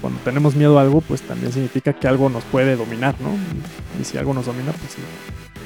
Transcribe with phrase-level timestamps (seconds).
[0.00, 3.30] cuando tenemos miedo a algo, pues también significa que algo nos puede dominar, ¿no?
[4.00, 4.96] Y, si algo nos domina, pues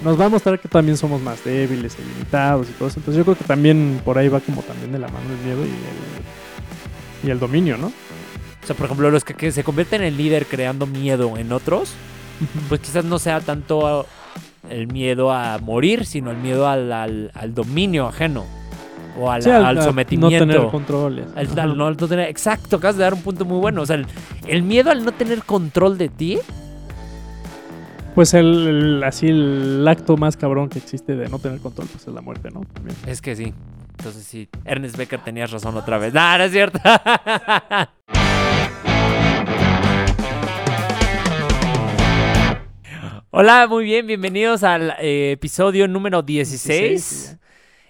[0.04, 3.00] nos va a mostrar que también somos más débiles y limitados y todo eso.
[3.00, 5.60] Entonces yo creo que también por ahí va como también de la mano el miedo
[5.66, 5.70] y
[7.24, 7.88] el, y el dominio, ¿no?
[7.88, 11.92] O sea, por ejemplo, los que, que se convierten en líder creando miedo en otros,
[12.68, 14.06] pues quizás no sea tanto
[14.70, 18.44] el miedo a morir, sino el miedo al, al- al dominio ajeno.
[19.16, 20.46] O al, Sí, al a sometimiento.
[20.46, 21.26] No tener controles.
[21.36, 23.82] Al- al no- no tener- exacto, acabas de dar un punto muy bueno.
[23.82, 24.06] O sea, el,
[24.46, 26.38] el miedo al no tener control de ti.
[28.14, 32.06] Pues el, el- así el acto más cabrón que existe de no tener control, pues
[32.06, 32.60] es la muerte, ¿no?
[32.72, 32.96] También.
[33.06, 33.52] Es que sí.
[33.98, 36.14] Entonces sí, Ernest Becker tenías razón otra vez.
[36.14, 36.78] No, no es cierto.
[43.30, 46.68] Hola, muy bien, bienvenidos al eh, episodio número 16.
[46.90, 47.38] 16, Eh,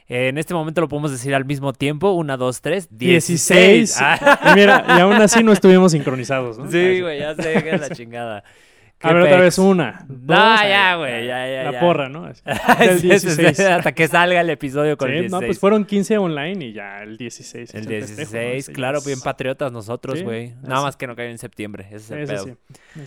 [0.09, 2.13] en este momento lo podemos decir al mismo tiempo.
[2.13, 2.89] Una, dos, tres.
[2.91, 3.97] 16.
[3.97, 3.99] 16.
[4.01, 6.71] Ah, Y mira, y aún así no estuvimos sincronizados, ¿no?
[6.71, 8.45] sí, güey, ya sé que es la chingada.
[9.01, 10.05] A ver, otra vez una.
[10.09, 11.79] No, dos, ya, güey, ya, ya, La ya.
[11.81, 12.29] porra, ¿no?
[12.99, 13.61] Sí, 16.
[13.61, 15.31] Hasta que salga el episodio con Sí, el 16.
[15.41, 17.75] no, pues fueron 15 online y ya el 16.
[17.75, 18.39] El es festejo, ¿no?
[18.41, 20.53] 16, Ese ya claro, bien patriotas nosotros, Sí, güey.
[20.63, 21.87] Nada más que no cayó en septiembre.
[21.93, 22.45] Ese es el pedo.
[22.47, 23.03] sí.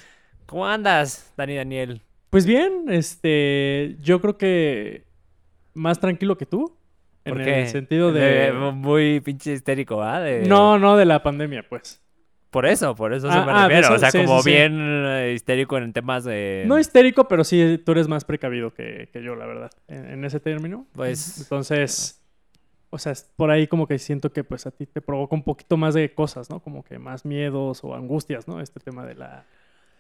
[0.46, 2.02] ¿Cómo andas, Dani Daniel?
[2.30, 5.04] Pues bien, este, yo creo que
[5.74, 6.78] más tranquilo que tú.
[7.26, 8.52] En el sentido de...
[8.74, 10.20] Muy pinche histérico, ¿ah?
[10.20, 12.02] De- No, no de la pandemia, pues.
[12.50, 13.88] Por eso, por eso Ah, se me ah, de refiero.
[13.88, 16.66] eso, o sea, sí, como sí, bien eh, histérico en temas de...
[16.68, 20.26] No histérico, pero sí tú eres más precavido que, que yo, la verdad, en, en
[20.26, 20.86] ese término.
[20.94, 22.22] Pues- Entonces,
[22.90, 25.44] o sea, es por ahí como que siento que pues a ti te provoca un
[25.44, 26.60] poquito más de cosas, ¿no?
[26.60, 28.60] Como que más miedos o angustias, ¿no?
[28.60, 29.46] Este tema de la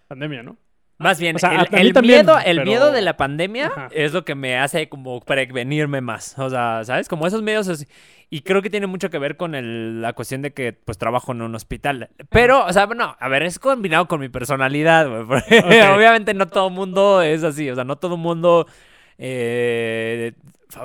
[0.09, 0.57] pandemia, ¿no?
[1.01, 3.89] Más bien, O sea, el, también, miedo, el pero- miedo de la pandemia Ajá.
[3.91, 6.35] es lo que me hace como prevenirme más.
[6.37, 7.07] O sea, ¿sabes?
[7.07, 7.85] Como esos medios así.
[8.29, 11.31] Y creo que tiene mucho que ver con el- la cuestión de que pues trabajo
[11.33, 12.09] en un hospital.
[12.29, 15.25] Pero, o sea, no, a ver, es combinado con mi personalidad, güey.
[15.25, 15.65] porque Ok.
[15.97, 17.69] Obviamente no todo mundo es así.
[17.69, 18.67] O sea, no todo mundo
[19.23, 20.33] eh,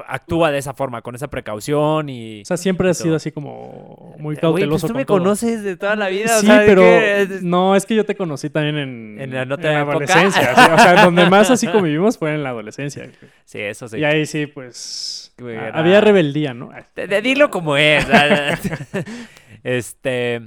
[0.09, 2.43] actúa de esa forma, con esa precaución y...
[2.43, 5.19] O sea, siempre has sido así como muy pues cauteloso tú con me todo.
[5.19, 6.37] conoces de toda la vida.
[6.37, 9.43] o Sí, sea, pero que- no, es que yo te conocí también en, En la
[9.43, 10.55] adolescencia.
[10.55, 13.09] sí, o sea, donde más así convivimos fue en la adolescencia.
[13.45, 13.99] Sí, eso sí.
[13.99, 16.71] Y ahí sí, pues, era- había rebeldía, ¿no?
[16.97, 18.05] De, de dilo como es.
[19.65, 20.43] este.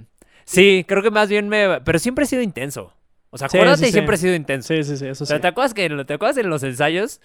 [0.45, 1.79] Sí, creo que más bien me.
[1.81, 2.93] Pero siempre he sido intenso.
[3.29, 4.73] O sea, acuérdate sí, siempre he sido intenso.
[4.73, 5.29] Sí, sí, sí, eso O sí.
[5.31, 7.21] sea, ¿te acuerdas que ¿te acuerdas en los ensayos?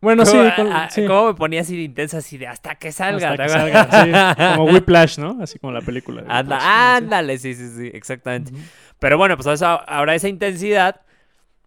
[0.00, 1.04] Bueno, sí, cómo, con- a- sí.
[1.06, 3.30] cómo me ponía así de intensa, así de hasta que salga?
[3.32, 4.56] Hasta ¿te que salga, sí.
[4.56, 5.38] Como Whiplash, ¿no?
[5.42, 6.22] Así como la película.
[6.28, 8.52] Anda, ándale, sí, sí, sí, exactamente.
[9.00, 11.00] Pero bueno, pues ahora esa intensidad,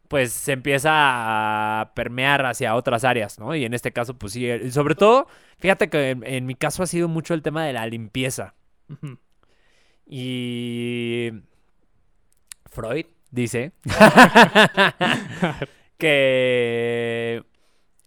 [0.07, 0.89] pues se empieza
[1.81, 3.53] a permear hacia otras áreas, ¿no?
[3.55, 5.27] Y en este caso, pues sí, y sobre todo,
[5.59, 8.53] fíjate que en, en mi caso ha sido mucho el tema de la limpieza.
[10.05, 11.31] Y
[12.69, 13.73] Freud dice
[15.97, 17.43] que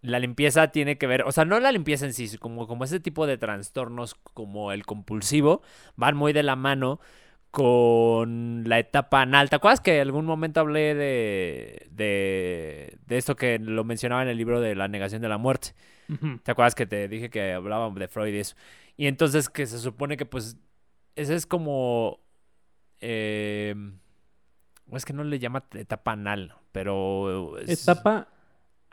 [0.05, 3.01] la limpieza tiene que ver, o sea, no la limpieza en sí, como, como ese
[3.01, 5.63] tipo de trastornos como el compulsivo,
[5.97, 7.01] van muy de la mano
[7.51, 9.49] con la etapa anal.
[9.49, 14.29] ¿Te acuerdas que en algún momento hablé de, de, de esto que lo mencionaba en
[14.29, 15.75] el libro de la negación de la muerte?
[16.43, 18.57] ¿Te acuerdas que te dije que hablábamos de Freud y eso?
[18.99, 20.59] Y entonces que se supone que pues
[21.17, 22.21] ese es como...
[23.01, 23.75] eh,
[24.93, 27.57] es que no le llama etapa anal, pero...
[27.59, 28.29] es- Etapa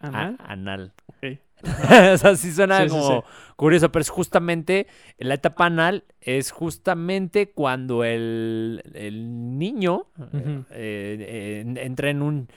[0.01, 0.37] a- anal.
[0.39, 0.93] anal.
[1.07, 1.37] Ok.
[2.13, 3.23] o sea, sí suena Sí, sí, como
[3.55, 4.87] curioso, pero es justamente,
[5.19, 12.49] la etapa anal es justamente cuando el, el niño eh, eh, entra en un...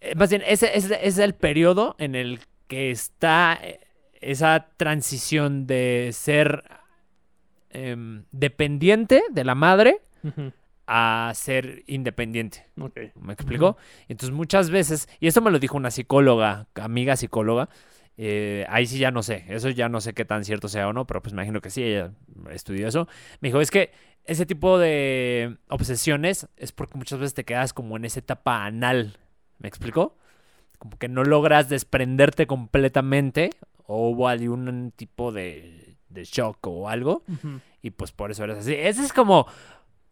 [0.00, 3.60] eh, más bien, ese, ese es el periodo en el que está
[4.20, 6.64] esa transición de ser
[7.70, 10.52] em, dependiente de la madre Ujú.
[10.92, 12.66] A ser independiente.
[13.14, 13.76] ¿Me explico?
[14.08, 17.68] Entonces muchas veces, y esto me lo dijo una psicóloga, amiga psicóloga,
[18.16, 20.92] eh, ahí sí ya no sé, eso ya no sé qué tan cierto sea o
[20.92, 22.10] no, pero pues me imagino que sí, ella
[22.50, 23.06] estudió eso.
[23.40, 23.92] Me dijo, es que
[24.24, 29.16] ese tipo de obsesiones es porque muchas veces te quedas como en esa etapa anal.
[29.58, 30.16] ¿Me explico?
[30.80, 33.50] Como que no logras desprenderte completamente
[33.86, 37.22] o hubo algún tipo de, de shock o algo
[37.80, 38.74] y pues por eso eres así.
[38.74, 39.46] Ese es como,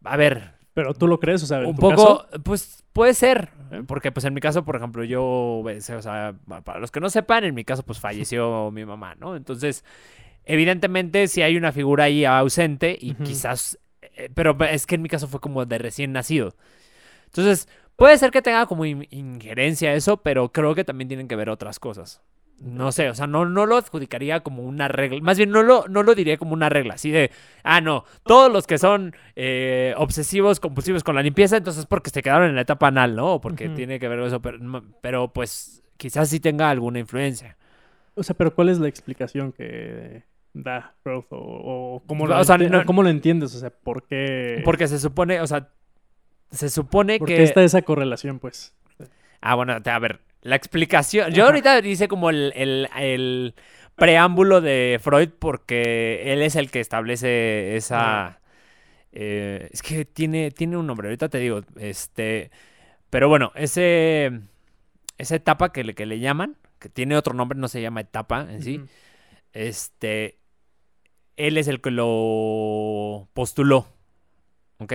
[0.05, 2.41] a ver, Pero tú lo crees, o sea, en un tu poco, caso?
[2.43, 3.49] pues puede ser,
[3.85, 6.33] porque pues en mi caso, por ejemplo, yo, o sea,
[6.63, 9.35] para los que no sepan, en mi caso pues falleció mi mamá, ¿no?
[9.35, 9.83] Entonces,
[10.45, 13.77] evidentemente si hay una figura ahí ausente y quizás,
[14.15, 16.55] eh, pero es que en mi caso fue como de recién nacido.
[17.25, 17.67] Entonces,
[17.97, 21.49] puede ser que tenga como in- injerencia eso, pero creo que también tienen que ver
[21.49, 22.21] otras cosas.
[22.61, 25.19] No sé, o sea, no, no lo adjudicaría como una regla.
[25.21, 26.95] Más bien, no lo, no lo diría como una regla.
[26.95, 27.31] Así de,
[27.63, 32.21] ah, no, todos los que son eh, obsesivos, compulsivos con la limpieza, entonces porque se
[32.21, 33.35] quedaron en la etapa anal, ¿no?
[33.35, 34.41] O porque tiene que ver con eso.
[34.41, 34.59] Pero,
[35.01, 37.55] pero, pues, quizás sí tenga alguna influencia.
[38.15, 40.23] O sea, pero ¿cuál es la explicación que
[40.53, 41.23] da Freud?
[41.29, 41.37] O,
[41.99, 43.55] o cómo, lo O sea, no- o cómo lo entiendes?
[43.55, 45.69] O sea, ¿por qué, Porque se supone, o sea,
[46.51, 47.35] se supone por que.
[47.37, 48.75] qué está esa correlación, pues?
[49.39, 51.31] Ah, bueno, a ver, la explicación.
[51.33, 53.55] Yo ahorita hice como el, el- el
[53.95, 58.39] preámbulo de Freud porque él es el que establece esa.
[59.11, 61.61] eh, es que tiene, tiene un nombre, ahorita te digo.
[61.77, 62.51] Este.
[63.09, 64.31] Pero bueno, ese.
[65.17, 68.47] Esa etapa que le, que le llaman, que tiene otro nombre, no se llama etapa
[68.49, 68.81] en sí.
[69.53, 70.37] Este.
[71.35, 73.87] Él es el que lo postuló.
[74.77, 74.93] ¿Ok?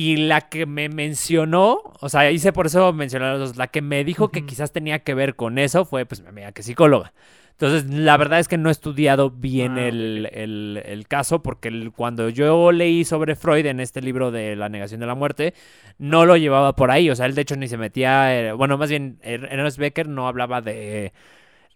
[0.00, 3.66] Y la que me mencionó, o sea, hice por eso mencionar a los dos, la
[3.66, 6.60] que me dijo que quizás tenía que ver con eso fue, pues, mi amiga que
[6.60, 7.12] es psicóloga.
[7.50, 11.66] Entonces, la verdad es que no he estudiado bien Ah, el, el- el caso, porque
[11.66, 15.54] el- cuando yo leí sobre Freud en este libro de La negación de la muerte,
[15.98, 17.10] no lo llevaba por ahí.
[17.10, 20.06] O sea, él de hecho ni se metía, eh, bueno, más bien, Er- Ernest Becker
[20.08, 21.12] no hablaba de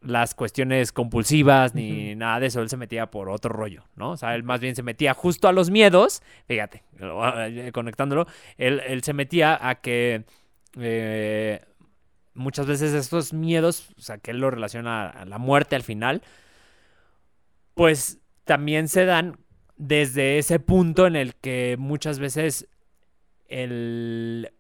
[0.02, 4.12] las cuestiones compulsivas ni nada de eso, él se metía por otro rollo, ¿no?
[4.12, 8.26] O sea, él más bien se metía justo a los miedos, fíjate, eh, conectándolo,
[8.56, 10.25] él, él se metía a que
[10.78, 11.64] eh,
[12.34, 16.22] muchas veces estos miedos, o sea, que él lo relaciona a la muerte al final,
[17.75, 19.38] pues también se dan
[19.76, 22.69] desde ese punto en el que muchas veces
[23.48, 24.52] el,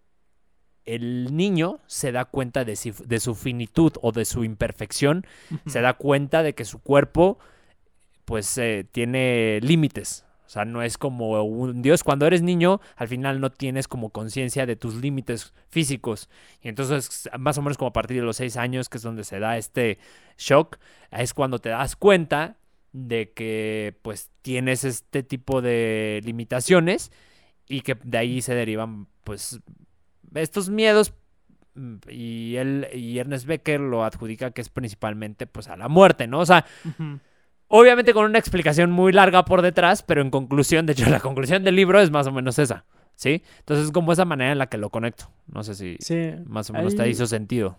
[0.84, 5.26] el niño se da cuenta de, si- de su finitud o de su imperfección,
[5.66, 7.38] se da cuenta de que su cuerpo
[8.24, 10.24] pues eh, tiene límites.
[10.46, 12.04] O sea, no es como un Dios.
[12.04, 16.28] Cuando eres niño, al final no tienes como conciencia de tus límites físicos.
[16.60, 19.24] Y entonces, más o menos como a partir de los seis años, que es donde
[19.24, 19.98] se da este
[20.36, 20.76] shock,
[21.10, 22.56] es cuando te das cuenta
[22.92, 27.10] de que pues tienes este tipo de limitaciones
[27.66, 29.58] y que de ahí se derivan pues
[30.34, 31.12] estos miedos
[31.74, 36.26] mm, y él y Ernest Becker lo adjudica que es principalmente pues a la muerte,
[36.26, 36.40] ¿no?
[36.40, 36.64] O sea,
[37.68, 41.64] obviamente con una explicación muy larga por detrás, pero en conclusión, de hecho la conclusión
[41.64, 42.84] del libro es más o menos esa,
[43.14, 43.42] ¿sí?
[43.60, 45.30] Entonces es como esa manera en la que lo conecto.
[45.46, 47.78] No sé si Sí, más o menos te ahí- hizo sentido.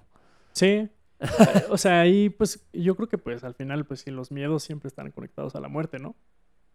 [0.54, 0.90] Sí.
[1.70, 4.90] O sea, ahí pues yo creo que pues al final pues sí los miedos siempre
[4.90, 6.16] están conectados a la muerte, ¿no?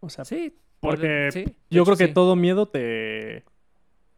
[0.00, 3.44] O sea, Sí, porque sí, yo hecho, creo que todo miedo te,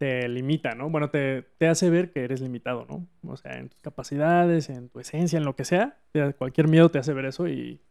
[0.00, 0.88] te limita, ¿no?
[0.88, 3.06] Bueno, te, te hace ver que eres limitado, ¿no?
[3.30, 5.98] O sea, en tus capacidades, en tu esencia, en lo que sea,
[6.38, 7.82] cualquier miedo te hace ver eso y,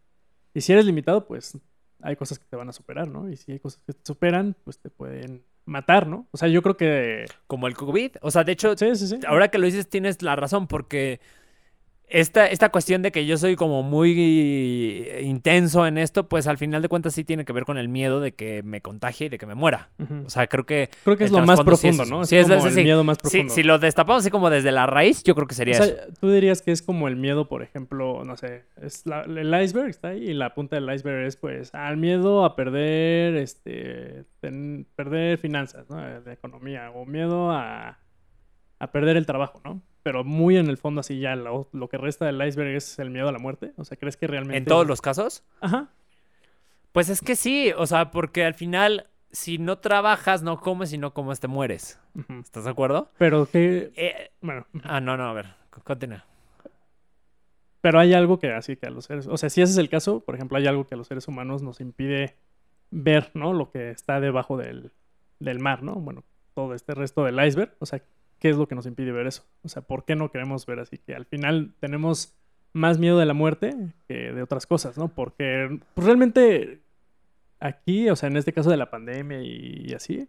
[0.52, 1.56] y si eres limitado, pues
[2.02, 3.30] hay cosas que te van a superar, ¿no?
[3.30, 6.26] Y si hay cosas que te superan, pues te pueden matar, ¿no?
[6.32, 7.26] O sea, yo creo que...
[7.46, 8.16] Como el COVID.
[8.22, 9.20] O sea, de hecho, Sí, sí, sí.
[9.28, 11.20] ahora que lo dices tienes la razón porque
[12.10, 16.82] esta, esta cuestión de que yo soy como muy intenso en esto, pues al final
[16.82, 19.38] de cuentas sí tiene que ver con el miedo de que me contagie y de
[19.38, 19.90] que me muera.
[20.26, 22.10] O sea, creo que Creo que es lo más sí es profundo, eso.
[22.14, 22.24] ¿no?
[22.24, 22.82] Sí, es- como es el así.
[22.82, 23.54] miedo más si, profundo.
[23.54, 26.12] si lo destapamos así como desde la raíz, yo creo que sería O sea, eso.
[26.20, 29.88] tú dirías que es como el miedo, por ejemplo, no sé, es la- el iceberg
[29.88, 34.86] está ahí y la punta del iceberg es pues al miedo a perder, este, ten-
[34.96, 35.96] perder finanzas, ¿no?
[36.20, 37.98] De economía o miedo a,
[38.78, 39.80] a perder el trabajo, ¿no?
[40.02, 43.10] Pero muy en el fondo así ya lo, lo que resta del iceberg es el
[43.10, 43.72] miedo a la muerte.
[43.76, 44.56] O sea, ¿crees que realmente...
[44.56, 45.44] En todos los casos.
[45.60, 45.88] Ajá.
[46.92, 50.98] Pues es que sí, o sea, porque al final, si no trabajas, no comes y
[50.98, 52.00] no comes, te mueres.
[52.40, 53.10] ¿Estás de acuerdo?
[53.18, 53.92] Pero que...
[53.94, 55.46] Eh, Bueno, ah, no, no, a ver,
[55.84, 56.24] continúa.
[57.80, 59.88] Pero hay algo que así que a los seres, o sea, si ese es el
[59.88, 62.36] caso, por ejemplo, hay algo que a los seres humanos nos impide
[62.90, 63.52] ver, ¿no?
[63.52, 64.92] Lo que está debajo del,
[65.38, 65.94] del mar, ¿no?
[65.94, 68.02] Bueno, todo este resto del iceberg, o sea,
[68.40, 69.44] ¿qué es lo que nos impide ver eso?
[69.62, 70.98] O sea, ¿por qué no queremos ver así?
[70.98, 72.34] Que al final tenemos
[72.72, 73.76] más miedo de la muerte
[74.08, 75.08] que de otras cosas, ¿no?
[75.08, 76.80] Porque pues, realmente
[77.60, 80.28] aquí, o sea, en este caso de la pandemia y, y así,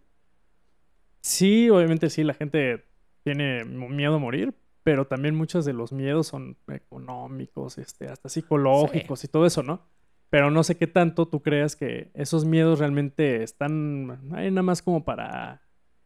[1.20, 2.84] sí, obviamente sí, la gente
[3.24, 9.24] tiene miedo a morir, pero también muchos de los miedos son económicos, este, hasta psicológicos
[9.24, 9.86] y todo eso, ¿no?
[10.28, 14.82] Pero no sé qué tanto tú creas que esos miedos realmente están ahí nada más
[14.82, 15.61] como para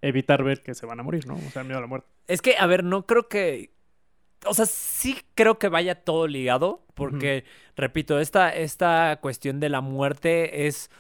[0.09, 1.35] evitar ver que se van a morir, ¿no?
[1.35, 2.09] O sea, el miedo a la muerte.
[2.27, 3.71] Es que, a ver, no creo que.
[4.47, 7.45] O sea, sí creo que vaya todo ligado, porque,
[7.75, 10.91] repito, esta, esta cuestión de la muerte es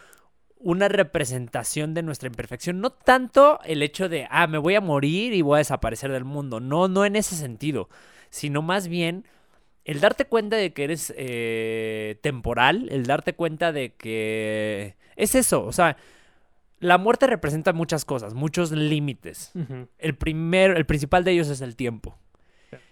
[0.58, 2.80] una representación de nuestra imperfección.
[2.80, 6.24] No tanto el hecho de, ah, me voy a morir y voy a desaparecer del
[6.24, 6.60] mundo.
[6.60, 7.88] No, no en ese sentido.
[8.30, 9.26] Sino más bien
[9.84, 15.64] el darte cuenta de que eres eh, temporal, el darte cuenta de que es eso.
[15.64, 15.96] O sea,
[16.78, 19.52] la muerte representa muchas cosas, muchos límites.
[19.98, 22.18] El, primer, el principal de ellos es el tiempo.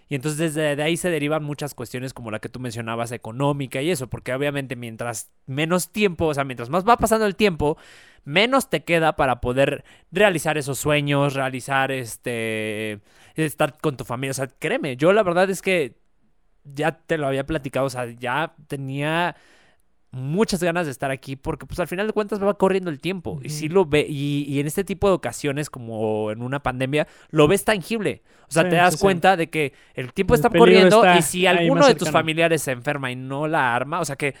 [0.07, 3.81] Y entonces desde de ahí se derivan muchas cuestiones como la que tú mencionabas, económica
[3.81, 7.77] y eso, porque obviamente mientras menos tiempo, o sea, mientras más va pasando el tiempo,
[8.23, 12.99] menos te queda para poder realizar esos sueños, realizar este,
[13.35, 14.31] estar con tu familia.
[14.31, 15.95] O sea, créeme, yo la verdad es que
[16.63, 19.35] ya te lo había platicado, o sea, ya tenía
[20.15, 23.39] muchas ganas de estar aquí porque pues al final de cuentas va corriendo el tiempo
[23.43, 27.07] y sí lo ve y, y en este tipo de ocasiones como en una pandemia
[27.31, 29.01] lo ves tangible o sea Sí, te das sí, sí.
[29.01, 32.61] cuenta de que el tiempo El está corriendo está y si alguno de tus familiares
[32.61, 34.35] se enferma y no la arma o sea que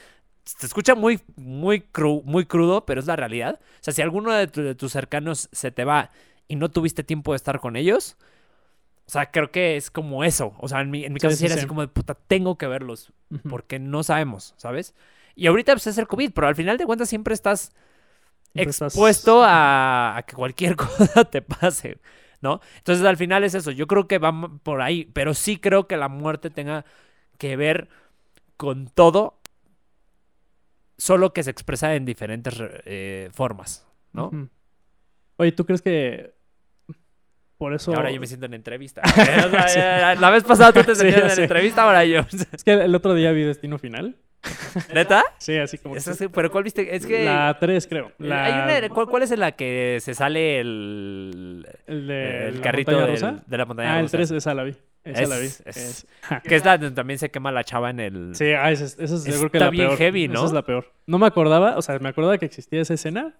[0.45, 4.31] se escucha muy muy cru- muy crudo pero es la realidad o sea si alguno
[4.33, 6.11] de, tu- de tus cercanos se te va
[6.47, 8.17] y no tuviste tiempo de estar con ellos
[9.07, 10.53] o sea, creo que es como eso.
[10.59, 11.59] O sea, en mi, en mi cabeza sí, era sí.
[11.59, 13.13] así como de puta, tengo que verlos
[13.47, 14.95] porque no sabemos, ¿sabes?
[15.35, 17.71] Y ahorita pues es el COVID, pero al final de cuentas siempre estás
[18.53, 21.99] Siempre estás- expuesto a, a que cualquier cosa te pase,
[22.41, 22.61] ¿no?
[22.77, 25.97] Entonces al final es eso, yo creo que va por ahí, pero sí creo que
[25.97, 26.85] la muerte tenga
[27.37, 27.89] que ver
[28.57, 29.39] con todo,
[30.97, 34.31] solo que se expresa en diferentes re- eh, formas, ¿no?
[35.37, 36.33] Oye, ¿tú crees que
[37.57, 37.91] por eso...
[37.91, 39.01] Y ahora yo me siento en entrevista.
[39.05, 42.21] O sea, ya- la vez pasada tú te sentías en entrevista, ahora yo.
[42.51, 44.17] Es que el otro día vi Destino Final.
[44.93, 45.23] ¿Neta?
[45.37, 45.95] Sí, así como...
[46.33, 46.95] Pero ¿cuál viste?
[46.95, 47.25] Es que...
[47.25, 48.11] La 3, creo.
[48.19, 48.45] La...
[48.45, 52.61] Hay una, ¿cuál, cuál es en la que se sale el, El, de el la
[52.61, 54.17] carrito del- de la montaña Ah, el rusa?
[54.17, 54.75] 3, esa la vi.
[55.03, 55.45] Esa Es- la vi.
[55.45, 56.07] es-.
[56.43, 58.35] Que es la donde también se quema la chava en el...
[58.35, 59.97] Sí, ah, esa es, esa es yo creo que Está la bien peor.
[59.97, 60.35] heavy, ¿no?
[60.35, 60.91] Esa es la peor.
[61.07, 63.35] No me acordaba, o sea, me acordaba que existía esa escena,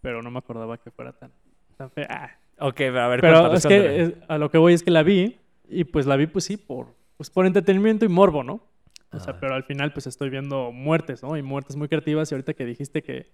[0.00, 1.30] pero no me acordaba que fuera tan,
[1.76, 2.06] tan fea.
[2.10, 3.96] Ah, Ok, a ver, Pero cuéntame, es cuéntame.
[3.96, 5.36] que a lo que voy es que la vi
[5.68, 8.62] y pues la vi pues sí por pues por entretenimiento y morbo, ¿no?
[9.16, 11.36] O sea, pero al final pues estoy viendo muertes, ¿no?
[11.36, 13.32] Y muertes muy creativas y ahorita que dijiste que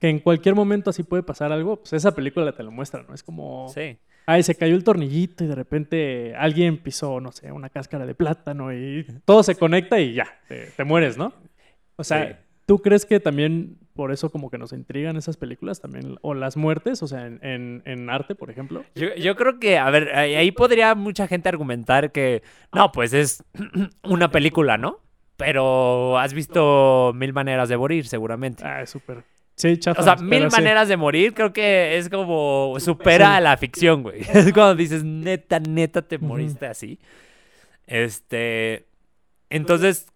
[0.00, 3.14] que en cualquier momento así puede pasar algo, pues esa película te lo muestra, ¿no?
[3.14, 3.98] Es como, Sí.
[4.26, 8.14] ay, se cayó el tornillito y de repente alguien pisó, no sé, una cáscara de
[8.14, 11.32] plátano y todo se conecta y ya, te, te mueres, ¿no?
[11.96, 12.34] O sea, Sí.
[12.66, 16.14] ¿tú crees que también por eso como que nos intrigan esas películas también?
[16.22, 18.84] O las muertes, o sea, en, en- en arte, por ejemplo.
[18.94, 23.42] Yo, yo creo que, a ver, ahí podría mucha gente argumentar que, no, pues es
[24.04, 25.00] una película, ¿no?
[25.38, 28.64] Pero has visto mil maneras de morir, seguramente.
[28.66, 29.22] Ah, es súper.
[29.54, 30.00] Sí, chafa.
[30.00, 30.56] O sea, mil sí.
[30.56, 33.42] maneras de morir creo que es como supera Sí.
[33.44, 34.20] la ficción, güey.
[34.34, 36.98] Es cuando dices, neta, neta, te moriste así.
[37.86, 38.86] Este.
[39.48, 40.08] Entonces,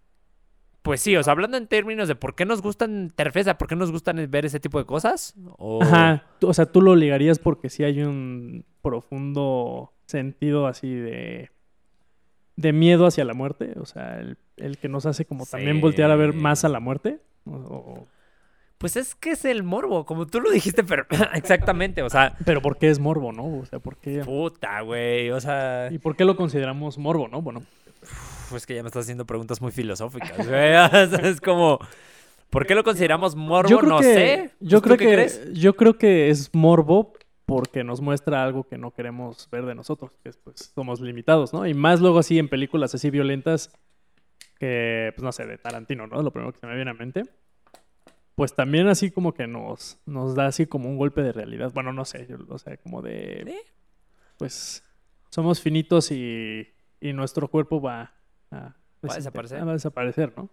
[0.83, 3.77] pues sí, o sea, hablando en términos de por qué nos gustan Terfesa, por qué
[3.77, 5.35] nos gustan ver ese tipo de cosas.
[5.57, 5.83] O...
[5.83, 6.27] Ajá.
[6.43, 11.51] O sea, tú lo ligarías porque sí hay un profundo sentido así de.
[12.57, 13.75] De miedo hacia la muerte.
[13.81, 16.81] O sea, el, el que nos hace como también voltear a ver más a la
[16.81, 17.19] muerte.
[17.45, 18.09] O- o-
[18.79, 22.61] Pues es que es el morbo, como tú lo dijiste, pero exactamente, o sea, pero
[22.63, 23.59] ¿por qué es morbo, no?
[23.61, 24.21] O sea, ¿por qué.
[24.25, 27.41] puta, güey, o sea, ¿Y por qué lo consideramos morbo, no?
[27.43, 27.63] Bueno,
[28.51, 30.75] pues que ya me estás haciendo preguntas muy filosóficas, güey.
[30.85, 31.79] O sea, es como,
[32.51, 33.71] ¿por qué lo consideramos morbo?
[33.71, 34.05] yo creo no que.
[34.15, 34.51] sé.
[34.61, 35.13] Yo ¿Tú creo que.
[35.13, 35.53] crees?
[35.53, 37.13] Yo creo que es morbo
[37.55, 41.53] porque nos muestra algo que no queremos ver de nosotros, que es, pues somos limitados,
[41.53, 41.67] ¿no?
[41.67, 43.71] Y más luego así en películas así violentas
[44.59, 46.23] que, pues no sé, de Tarantino, ¿no?
[46.23, 47.25] Lo primero que se me viene a mente.
[48.35, 51.73] Pues también así como que nos, nos da así como un golpe de realidad.
[51.75, 53.57] Bueno, no sé, yo, o sea, como de, ¿Sí?
[54.39, 54.83] pues
[55.29, 56.67] somos finitos y,
[57.01, 58.15] y nuestro cuerpo va
[58.51, 58.75] a,
[59.07, 59.67] Va a desaparecer.
[59.67, 60.49] Va a desaparecer, ¿no?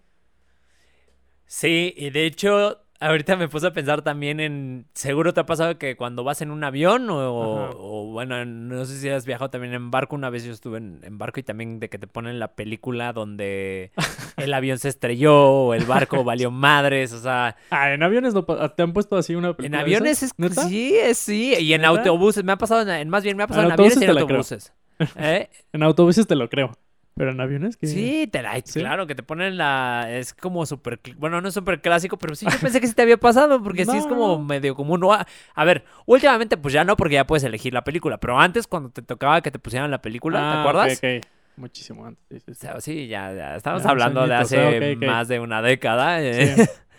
[1.45, 5.77] Sí, y de hecho, ahorita me puse a pensar también en, seguro te ha pasado
[5.77, 9.91] que cuando vas en un avión o, bueno, no sé si has viajado también en
[9.91, 12.55] barco, una vez yo estuve en, en barco y también de que te ponen la
[12.55, 13.91] película donde
[14.37, 18.45] el avión se estrelló o el barco valió madres, o sea, Ah, en aviones no
[18.45, 20.63] pa- te han puesto así una en película de aviones es, ¿Neta?
[20.67, 21.89] sí, es, sí, y en ¿Neta?
[21.91, 24.03] autobuses, me ha pasado, en, en- más bien me ha pasado En en aviones y
[24.05, 24.73] en autobuses.
[25.15, 25.49] ¿Eh?
[25.73, 26.71] En autobuses te lo creo.
[27.19, 27.87] Pero en aviones que.
[27.87, 28.81] Sí, te la, ¿Sí?
[28.81, 30.07] claro, que te ponen la.
[30.09, 30.99] Es como súper.
[31.17, 33.85] Bueno, no es súper clásico, pero sí, yo pensé que sí te había pasado, porque
[33.85, 34.45] sí es No, como no.
[34.45, 34.99] medio común.
[34.99, 38.39] No, a, a ver, últimamente, pues ya no, porque ya puedes elegir la película, pero
[38.39, 41.03] antes, cuando te tocaba que te pusieran la película, ¿te Ah, acuerdas?
[41.03, 41.25] ok, ok.
[41.55, 42.23] Muchísimo antes.
[42.29, 45.39] sí, sí, O sea, sí, ya, ya estamos Ya, hablando de hace ah, más de
[45.39, 46.21] una década.
[46.21, 46.55] eh.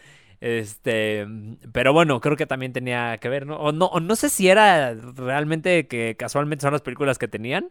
[0.40, 1.26] Este,
[1.72, 3.56] pero bueno, creo que también tenía que ver, ¿no?
[3.58, 7.70] O no, o no sé si era realmente que casualmente son las películas que tenían,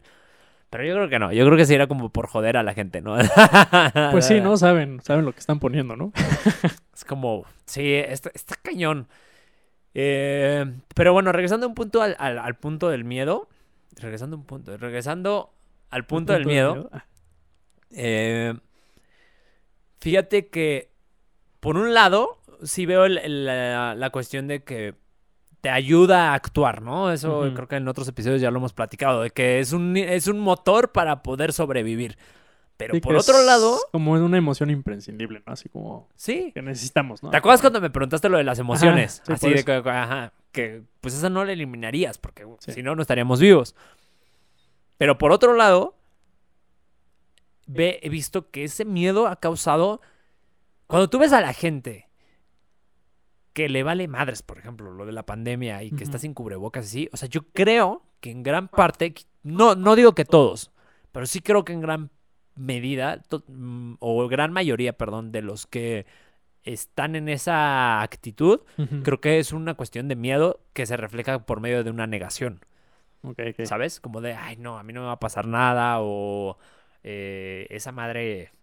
[0.70, 1.32] pero yo creo que no.
[1.34, 3.16] Yo creo que sí era como por joder a la gente, ¿no?
[4.12, 4.58] Pues sí, ¿no?
[4.58, 6.12] Saben, saben lo que están poniendo, ¿no?
[6.94, 9.08] Es como, sí, está, está cañón.
[9.94, 13.48] Eh, pero bueno, regresando un punto al, al- al punto del miedo.
[13.96, 14.78] Regresando un punto.
[14.78, 15.54] Regresando
[15.90, 16.90] al punto, del miedo.
[16.94, 17.06] Ah,
[17.92, 18.54] eh,
[20.00, 20.92] fíjate que,
[21.60, 24.96] por un lado, sí veo el- el- la, la cuestión de que
[25.62, 27.12] te ayuda a actuar, ¿no?
[27.12, 30.28] Eso creo que en otros episodios ya lo hemos platicado, de que es un, es
[30.28, 32.18] un motor para poder sobrevivir.
[32.78, 35.52] Pero Sí, por otro es lado, Como una emoción imprescindible, ¿no?
[35.52, 36.52] Así como sí.
[36.54, 37.30] que necesitamos, ¿no?
[37.30, 39.22] ¿Te acuerdas cuando me preguntaste lo de las emociones?
[39.26, 42.72] sí, Así de que, ajá, que pues esa no la eliminarías, porque Sí.
[42.72, 43.76] si no, no estaríamos vivos.
[44.98, 45.98] Pero por otro lado,
[47.68, 50.02] ve, he visto que ese miedo ha causado.
[50.88, 52.09] Cuando tú ves a la gente
[53.60, 56.04] que le vale madres, por ejemplo, lo de la pandemia y que Ujú.
[56.04, 59.14] está sin cubrebocas así, o sea, yo creo que en gran parte,
[59.44, 60.72] no, no digo que todos,
[61.12, 62.10] pero sí creo que en gran
[62.56, 66.06] medida, to- mm, o gran mayoría, perdón, de los que
[66.64, 68.62] están en esa actitud,
[69.04, 72.64] creo que es una cuestión de miedo que se refleja por medio de una negación.
[73.66, 74.00] ¿sabes?
[74.00, 76.58] Como de, ay, no, a mí no me va a pasar nada, o
[77.04, 78.54] eh, esa madre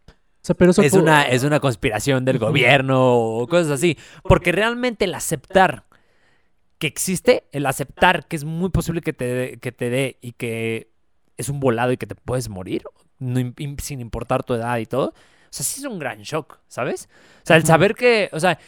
[0.46, 3.98] sea, pero eso es una, es una conspiración del gobierno o cosas así.
[4.22, 5.84] Porque realmente el aceptar
[6.78, 10.32] que existe, el aceptar que es muy posible que te, dé- que te dé y
[10.32, 10.90] que
[11.36, 12.82] es un volado y que te puedes morir,
[13.18, 13.40] no
[13.78, 15.08] sin importar tu edad y todo.
[15.08, 17.08] O sea, sí es un gran shock, ¿sabes?
[17.42, 18.58] O sea, el saber que, o sea,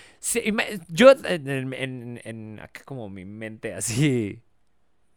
[0.89, 4.41] yo en, en- acá como mi mente así,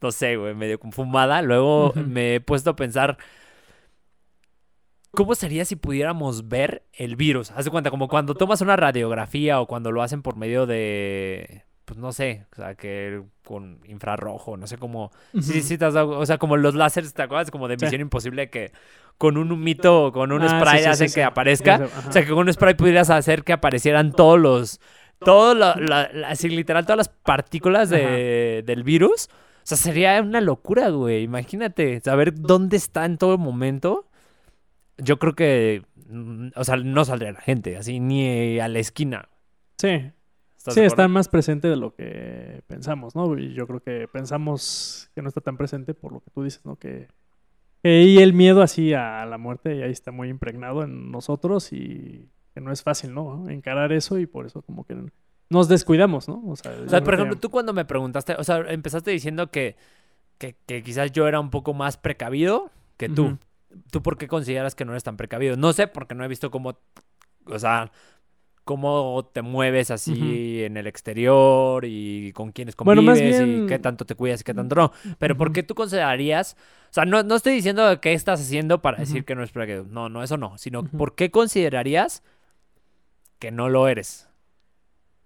[0.01, 3.17] no sé, güey, medio confumada, luego me he puesto a pensar,
[5.13, 7.51] ¿Cómo sería si pudiéramos ver el virus?
[7.51, 11.63] Haz de cuenta, como cuando tomas una radiografía o cuando lo hacen por medio de,
[11.85, 15.11] pues no sé, o sea, que con infrarrojo, no sé cómo.
[15.41, 17.51] Sí, sí, te has dado- o sea, como los láseres, ¿te acuerdas?
[17.51, 17.85] Como de Sí.
[17.85, 18.71] Misión Imposible que
[19.17, 21.75] con un humito o con un Ah, spray sí, sí, hacen que aparezca.
[21.75, 21.89] Eso.
[22.07, 24.79] O sea, que con un spray pudieras hacer que aparecieran todos los,
[25.19, 29.27] todo la- la- así literal, todas las partículas de- del virus.
[29.29, 31.21] O sea, sería una locura, güey.
[31.23, 34.07] Imagínate, saber dónde está en todo momento.
[35.03, 39.29] Yo creo que, mm, o sea, no saldría la gente, así, ni a la esquina.
[39.77, 40.11] Sí,
[40.57, 43.37] ¿Estás sí, está más presente de lo que pensamos, ¿no?
[43.37, 46.63] Y yo creo que pensamos que no está tan presente por lo que tú dices,
[46.65, 46.75] ¿no?
[46.75, 47.07] Que,
[47.81, 51.73] que y el miedo así a la muerte y ahí está muy impregnado en nosotros
[51.73, 53.49] y que no es fácil, ¿no?
[53.49, 54.95] Encarar eso y por eso como que
[55.49, 56.43] nos descuidamos, ¿no?
[56.45, 59.75] O sea, O por que- ejemplo, tú cuando me preguntaste, o sea, empezaste diciendo que,
[60.37, 63.25] que, que quizás yo era un poco más precavido que tú.
[63.25, 63.37] Ujú.
[63.91, 65.57] ¿Tú por qué consideras que no eres tan precavido?
[65.57, 66.79] No sé, porque no he visto cómo,
[67.45, 67.91] o sea,
[68.63, 74.05] cómo te mueves así en el exterior y con quiénes Bueno, convives y qué tanto
[74.05, 74.91] te cuidas y qué tanto no.
[75.19, 75.53] Pero ¿por Ujú.
[75.53, 76.55] qué tú considerarías,
[76.89, 79.85] o sea, no, no estoy diciendo qué estás haciendo para decir que no eres precavido.
[79.89, 80.57] No, no, eso no.
[80.57, 80.83] Sino.
[80.83, 82.23] ¿por qué considerarías
[83.39, 84.27] que no lo eres?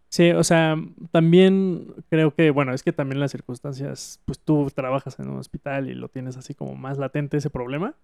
[0.10, 0.78] Sí, o sea,
[1.12, 5.90] también creo que, bueno, es que también las circunstancias, pues tú trabajas en un hospital
[5.90, 7.96] y lo tienes así como más latente ese problema.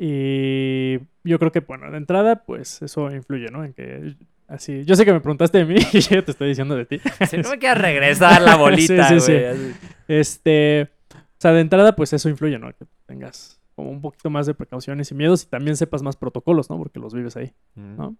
[0.00, 3.64] Y yo creo que, bueno, de entrada, pues eso influye, ¿no?
[3.64, 4.14] En que
[4.46, 7.00] así, yo sé que me preguntaste de mí y yo te estoy diciendo de ti.
[7.28, 9.56] Si no me quieres regresar la bolita, Sí, sí, güey.
[9.56, 9.72] sí.
[10.06, 12.72] Este, o sea, de entrada, pues eso influye, ¿no?
[12.72, 16.70] Que tengas como un poquito más de precauciones y miedos y también sepas más protocolos,
[16.70, 16.78] ¿no?
[16.78, 17.52] Porque los vives ahí.
[17.74, 18.16] ¿no?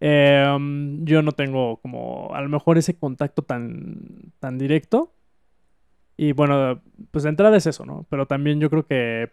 [0.00, 5.12] Eh, um, yo no tengo como a lo mejor ese contacto tan, tan directo.
[6.16, 8.06] Y bueno, pues de entrada es eso, ¿no?
[8.10, 9.30] Pero también yo creo que,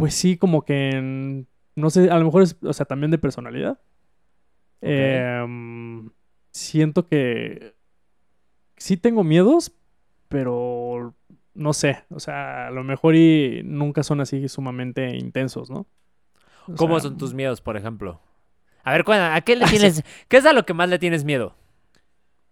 [0.00, 3.18] pues sí, como que, en- no sé, a lo mejor es, o sea, también de
[3.18, 3.78] personalidad.
[4.82, 6.10] Eh, um,
[6.50, 7.74] siento que
[8.76, 9.72] sí tengo miedos,
[10.28, 11.14] pero
[11.54, 15.86] no sé, o sea, a lo mejor y nunca son así sumamente intensos, ¿no?
[16.66, 18.20] O ¿Cómo sea, son tus miedos, por ejemplo?
[18.84, 19.76] A ver, ¿a qué le Ah, sí.
[19.76, 20.04] tienes?
[20.28, 21.54] ¿Qué es a lo que más le tienes miedo?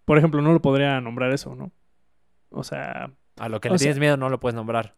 [0.05, 1.71] Por ejemplo, no lo podría nombrar eso, ¿no?
[2.51, 4.95] O sea, A lo que le sea- tienes miedo no lo puedes nombrar.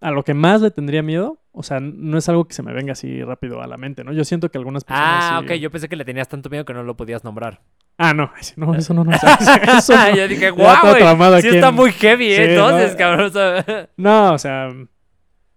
[0.00, 2.72] A lo que más le tendría miedo, o sea, no es algo que se me
[2.72, 4.12] venga así rápido a la mente, ¿no?
[4.12, 5.24] Yo siento que algunas personas.
[5.24, 7.60] Ah, sí- ok, yo pensé que le tenías tanto miedo que no lo podías nombrar.
[7.98, 9.12] Ah, no, no, eso no, no.
[9.78, 10.14] eso no.
[10.16, 12.36] yo dije, guau, traumado Sí está en- muy heavy, ¿eh?
[12.36, 12.98] Sí, Entonces, no.
[12.98, 13.26] cabrón.
[13.26, 14.68] o sea, No, o sea,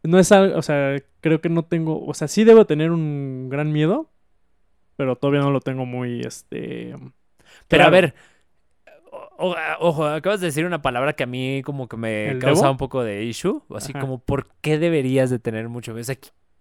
[0.03, 3.47] no es algo, o sea, creo que no tengo, o sea, sí debo tener un
[3.49, 4.11] gran miedo,
[4.97, 6.95] pero todavía no lo tengo muy, este...
[7.69, 8.13] Pero a ver,
[9.37, 12.39] o- o- ojo, acabas de decir una palabra que a mí como que me ¿El
[12.39, 12.71] causa debo?
[12.71, 13.61] un poco de issue.
[13.75, 14.01] Así Ajá.
[14.01, 16.01] como, ¿por qué deberías de tener mucho miedo?
[16.01, 16.17] O sea,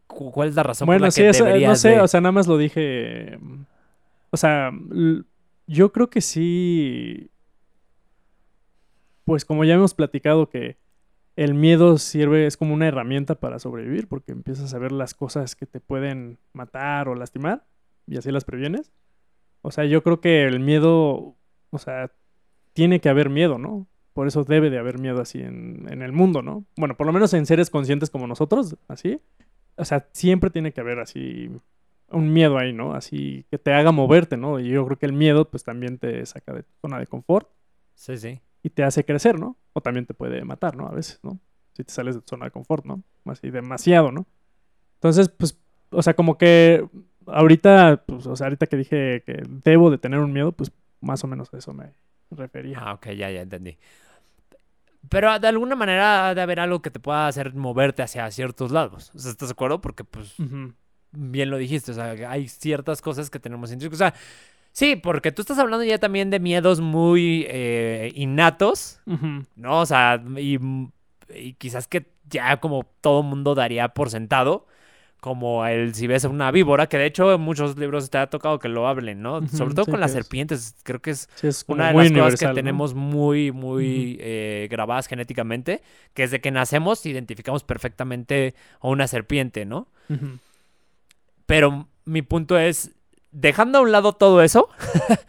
[0.06, 1.88] cu- ¿cuál es la razón por Bueno, la sí, que eso, eh, no deberías sé,
[1.90, 3.38] de- o sea, nada más lo dije.
[3.40, 3.62] mm,
[4.30, 4.70] O sea,
[5.66, 7.30] yo creo que sí.
[9.24, 10.78] Pues como ya hemos platicado que
[11.36, 15.54] el miedo sirve, es como una herramienta para sobrevivir, porque empiezas a ver las cosas
[15.56, 17.64] que te pueden matar o lastimar,
[18.06, 18.92] y así las previenes.
[19.62, 21.36] O sea, yo creo que el miedo,
[21.70, 22.10] o sea,
[22.72, 23.86] tiene que haber miedo, ¿no?
[24.12, 26.64] Por eso debe de haber miedo así en, en el mundo, ¿no?
[26.76, 29.20] Bueno, por lo menos en seres conscientes como nosotros, así.
[29.76, 31.50] O sea, siempre tiene que haber así
[32.10, 32.94] un miedo ahí, ¿no?
[32.94, 34.60] Así que te haga moverte, ¿no?
[34.60, 37.48] Y yo creo que el miedo pues también te saca de tu zona de confort.
[37.94, 38.40] Sí, sí.
[38.62, 39.56] y te hace crecer, ¿no?
[39.72, 40.88] O también te puede matar, ¿no?
[40.88, 41.38] A veces, ¿no?
[41.74, 43.02] Si te sales de tu zona de confort, ¿no?
[43.24, 44.26] Así demasiado, ¿no?
[44.94, 45.58] Entonces, pues,
[45.90, 46.86] o sea, como que
[47.26, 51.22] ahorita, pues, o sea, ahorita que dije que debo de tener un miedo, pues más
[51.24, 51.92] o menos eso me
[52.36, 52.78] refería.
[52.80, 53.78] Ah, ok, ya, ya entendí.
[55.08, 58.70] Pero de alguna manera ha de haber algo que te pueda hacer moverte hacia ciertos
[58.70, 59.10] lados.
[59.14, 59.80] O sea, ¿estás de acuerdo?
[59.80, 60.34] Porque, pues,
[61.10, 63.96] bien lo dijiste, o sea, hay ciertas cosas que tenemos intrínsecos.
[63.96, 64.14] O sea,
[64.72, 69.00] sí, porque tú estás hablando ya también de miedos muy eh, innatos.
[69.56, 69.80] ¿no?
[69.80, 70.58] O sea, y,
[71.34, 74.66] y quizás que ya como todo mundo daría por sentado,
[75.22, 78.58] como el si ves una víbora, que de hecho en muchos libros te ha tocado
[78.58, 79.46] que lo hablen, ¿no?
[79.46, 81.94] Sobre todo sí, con las es- serpientes, creo que es Sí, es como una de
[81.94, 85.80] las cosas que tenemos muy, muy eh, grabadas genéticamente,
[86.12, 89.86] que desde que nacemos identificamos perfectamente a una serpiente, ¿no?
[91.46, 92.90] Pero mi punto es,
[93.30, 94.70] dejando a un lado todo eso,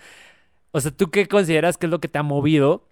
[0.71, 2.88] o sea, ¿tú qué consideras que es lo que te ha movido?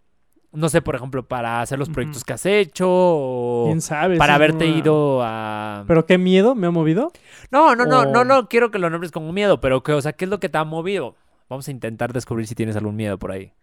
[0.53, 4.17] No sé, por ejemplo, para hacer los proyectos que has hecho o ¿Quién sabe?
[4.17, 5.85] para haberte una- ido a...
[5.87, 7.11] ¿Pero qué miedo me ha movido?
[7.51, 10.01] No, no, no, no, o- no quiero que lo nombres con miedo, pero que, o
[10.01, 11.15] sea, ¿qué es lo que te ha movido?
[11.49, 13.53] Vamos a intentar descubrir si tienes algún miedo por ahí.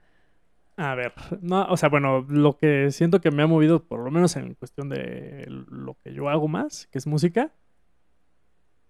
[0.79, 4.11] A ver, no, o sea, bueno, lo que siento que me ha movido, por lo
[4.11, 7.51] menos en cuestión de lo que yo hago más, que es música,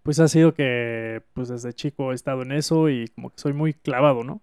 [0.03, 3.53] pues ha sido que, pues desde chico he estado en eso y como que soy
[3.53, 4.41] muy clavado, ¿no?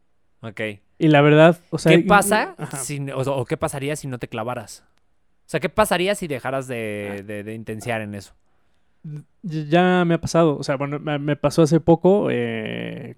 [0.49, 0.61] Ok.
[0.99, 1.93] Y la verdad, o sea...
[1.93, 4.85] ¿Qué pasa si, o, o qué pasaría si no te clavaras?
[5.41, 8.35] O sea, ¿qué pasaría si dejaras de, de, de intenciar en eso?
[9.43, 13.17] Ya me ha pasado, o sea, bueno, me, me pasó hace poco, eh,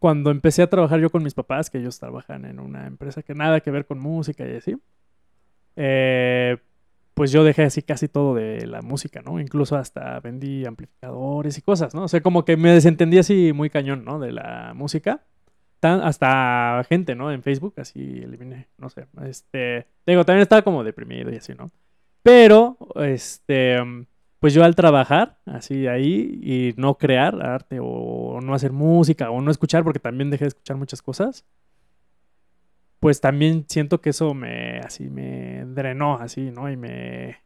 [0.00, 3.34] cuando empecé a trabajar yo con mis papás, que ellos trabajan en una empresa que
[3.34, 4.76] nada que ver con música y así,
[5.76, 6.56] eh,
[7.14, 9.38] pues yo dejé así casi todo de la música, ¿no?
[9.38, 12.04] Incluso hasta vendí amplificadores y cosas, ¿no?
[12.04, 14.18] O sea, como que me desentendí así muy cañón, ¿no?
[14.18, 15.22] De la música.
[15.84, 17.30] Tan, hasta gente, ¿no?
[17.30, 19.06] En Facebook, así eliminé, no sé.
[19.26, 21.70] Este, digo, también estaba como deprimido y así, ¿no?
[22.22, 23.76] Pero, este,
[24.38, 29.42] pues yo al trabajar así ahí y no crear arte o no hacer música o
[29.42, 31.44] no escuchar, porque también dejé de escuchar muchas cosas,
[32.98, 36.70] pues también siento que eso me, así me drenó, así, ¿no?
[36.70, 37.42] Y me,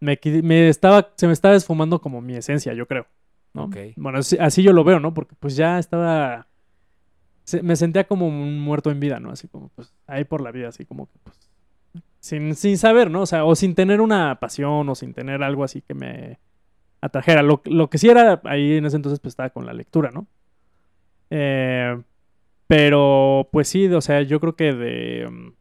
[0.00, 3.06] me, me estaba, se me estaba esfumando como mi esencia, yo creo,
[3.52, 3.64] ¿no?
[3.64, 3.76] Ok.
[3.96, 5.12] Bueno, así, así yo lo veo, ¿no?
[5.12, 6.46] Porque pues ya estaba,
[7.62, 9.30] me sentía como un muerto en vida, ¿no?
[9.30, 11.36] Así como, pues, ahí por la vida, así como que, pues,
[12.20, 13.22] sin, sin saber, ¿no?
[13.22, 16.38] O sea, o sin tener una pasión o sin tener algo así que me
[17.00, 17.42] atrajera.
[17.42, 20.26] Lo, lo que sí era ahí en ese entonces, pues estaba con la lectura, ¿no?
[21.30, 22.00] Eh,
[22.66, 25.52] pero, pues sí, o sea, yo creo que de.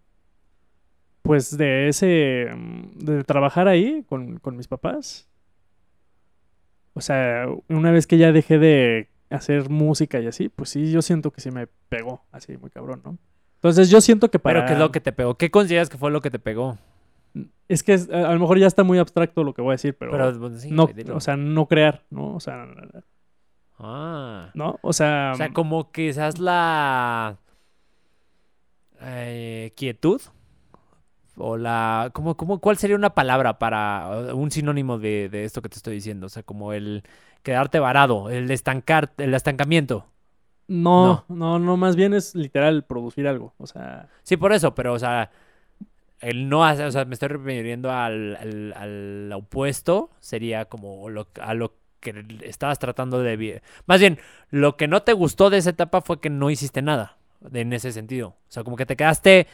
[1.21, 2.49] Pues de ese.
[2.95, 5.27] De trabajar ahí con, con mis papás.
[6.93, 11.01] O sea, una vez que ya dejé de hacer música y así, pues sí, yo
[11.01, 13.17] siento que sí me pegó así muy cabrón, ¿no?
[13.55, 14.59] Entonces yo siento que para...
[14.61, 15.35] Pero ¿qué es lo que te pegó?
[15.37, 16.77] ¿Qué consideras que fue lo que te pegó?
[17.67, 19.75] Es que es- a a lo mejor ya está muy abstracto lo que voy a
[19.75, 22.35] decir, pero, Pero, sí, no, o sea, no crear, ¿no?
[22.35, 22.67] O sea,
[23.79, 24.51] Ah.
[24.53, 24.77] ¿no?
[24.81, 27.37] O sea, O sea, como quizás la
[29.01, 30.21] eh, quietud
[31.35, 35.69] o la ¿cómo, cómo, cuál sería una palabra para un sinónimo de, de esto que
[35.69, 36.27] te estoy diciendo?
[36.27, 37.03] O sea, como el
[37.43, 40.07] quedarte varado, el estancar, el estancamiento.
[40.67, 44.93] no, no, no, más bien es literal producir algo, o sea, Sí, por eso, pero
[44.93, 45.29] o sea,
[46.19, 51.27] el no hacer, o sea, me estoy refiriendo al, al, al opuesto, sería como lo,
[51.41, 53.61] a lo que estabas tratando de...
[53.87, 57.17] Más bien, lo que no te gustó de esa etapa fue que no hiciste nada
[57.51, 58.29] en ese sentido.
[58.29, 59.47] O sea, como que te quedaste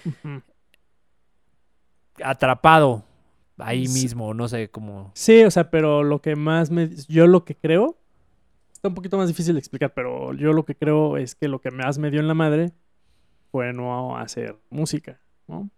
[2.24, 3.04] atrapado
[3.60, 5.12] ahí mismo, no sé cómo...
[5.14, 6.90] Sí, o sea, pero lo que más me...
[7.08, 7.98] Yo lo que creo...
[8.72, 11.60] Está un poquito más difícil de explicar, pero yo lo que creo es que lo
[11.60, 12.72] que más me dio en la madre
[13.52, 15.70] fue no hacer música, ¿no?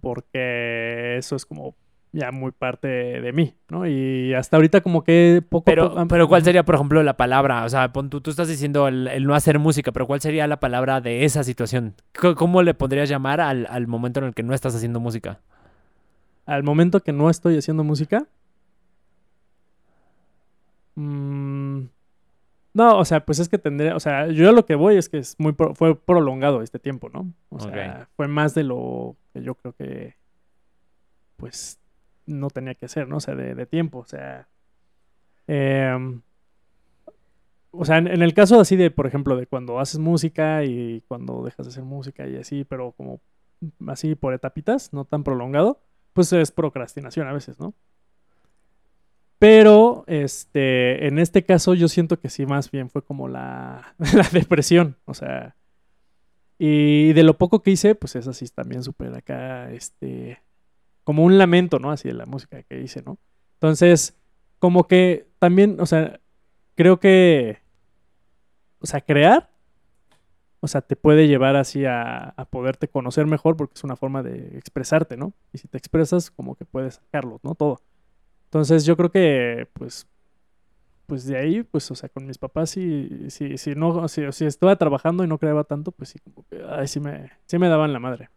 [0.00, 1.76] Porque eso es como
[2.12, 3.86] ya muy parte de mí, ¿no?
[3.86, 6.08] Y hasta ahorita como que poco Pero, poco...
[6.08, 7.64] pero ¿cuál sería, por ejemplo, la palabra?
[7.64, 10.46] O sea, pon tú, tú estás diciendo el, el no hacer música, pero ¿cuál sería
[10.46, 11.94] la palabra de esa situación?
[12.36, 15.40] ¿Cómo le podrías llamar al, al momento en el que no estás haciendo música?
[16.46, 18.26] Al momento que no estoy haciendo música...
[20.96, 21.80] mm,
[22.74, 25.18] no, o sea, pues es que tendría, o sea, yo lo que voy es que
[25.18, 27.32] es muy pro- fue prolongado este tiempo, ¿no?
[27.50, 27.70] O sea,
[28.16, 30.16] fue más de lo que yo creo que
[31.36, 31.78] pues
[32.26, 33.18] no tenía que hacer, ¿no?
[33.18, 34.48] O sea, de, de tiempo, o sea,
[35.46, 36.20] em,
[37.70, 41.02] o sea, en, en el caso así de, por ejemplo, de cuando haces música y
[41.08, 43.20] cuando dejas de hacer música y así, pero como
[43.86, 45.80] así por etapitas, no tan prolongado,
[46.14, 47.74] pues es procrastinación a veces, ¿no?
[49.38, 54.28] Pero, este, en este caso yo siento que sí, más bien fue como la, la
[54.32, 55.56] depresión, o sea,
[56.58, 60.40] Y de lo poco que hice, pues es así también súper acá, este,
[61.04, 61.90] como un lamento, ¿no?
[61.90, 63.18] Así de la música que hice, ¿no?
[63.54, 64.16] Entonces,
[64.58, 66.20] como que también, o sea,
[66.76, 67.58] creo que,
[68.80, 69.50] o sea, crear,
[70.64, 74.22] o sea, te puede llevar así a, a poderte conocer mejor porque es una forma
[74.22, 75.34] de expresarte, ¿no?
[75.52, 77.54] Y si te expresas, como que puedes sacarlo, ¿no?
[77.54, 77.82] Todo.
[78.46, 80.06] Entonces, yo creo que, pues,
[81.04, 84.46] pues de ahí, pues, o sea, con mis papás, si, si, si no, si, si
[84.46, 87.68] estaba trabajando y no creaba tanto, pues sí, como que, ay, sí me, sí me
[87.68, 88.30] daban la madre.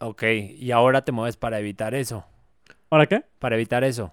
[0.00, 0.22] Ok,
[0.56, 2.24] y ahora te mueves para evitar eso.
[2.88, 3.24] ¿Ahora qué?
[3.38, 4.10] Para evitar eso.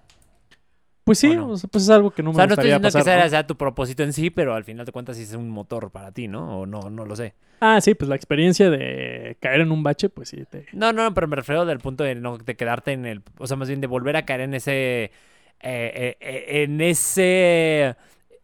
[1.12, 1.48] Pues sí, ¿O no?
[1.50, 3.04] o sea, pues es algo que no o me sea, no estoy diciendo pasar, que
[3.04, 3.30] sea, ¿no?
[3.30, 6.12] sea tu propósito en sí, pero al final de cuentas sí es un motor para
[6.12, 6.60] ti, ¿no?
[6.60, 7.34] O no, no lo sé.
[7.60, 10.66] Ah, sí, pues la experiencia de caer en un bache, pues sí, te...
[10.72, 13.22] No, no, pero me refiero del punto de, no, de quedarte en el...
[13.38, 15.12] O sea, más bien de volver a caer en ese...
[15.60, 17.96] eh, eh, en ese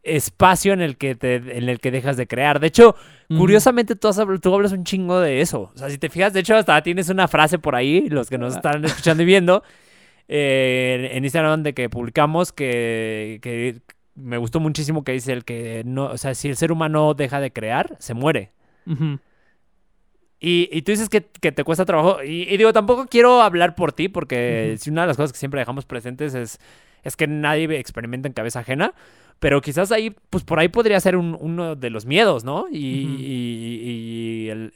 [0.02, 2.60] espacio en el que te, en el que dejas de crear.
[2.60, 2.94] De hecho,
[3.28, 5.70] curiosamente tú, has tú hablas un chingo de eso.
[5.74, 8.38] O sea, si te fijas, de hecho, hasta tienes una frase por ahí, los que
[8.38, 9.62] nos están escuchando y viendo,
[10.28, 13.80] eh, en Instagram de que publicamos que, que
[14.14, 17.40] me gustó muchísimo que dice el que no, o sea, si el ser humano deja
[17.40, 18.52] de crear, se muere.
[20.40, 22.22] Y, y tú dices que, que te cuesta trabajo.
[22.22, 25.38] Y, y digo, tampoco quiero hablar por ti, porque si una de las cosas que
[25.38, 26.60] siempre dejamos presentes es,
[27.02, 28.94] es que nadie experimenta en cabeza ajena.
[29.40, 32.66] Pero quizás ahí, pues por ahí podría ser un- uno de los miedos, ¿no?
[32.70, 32.78] Y,
[33.18, 34.72] y- y el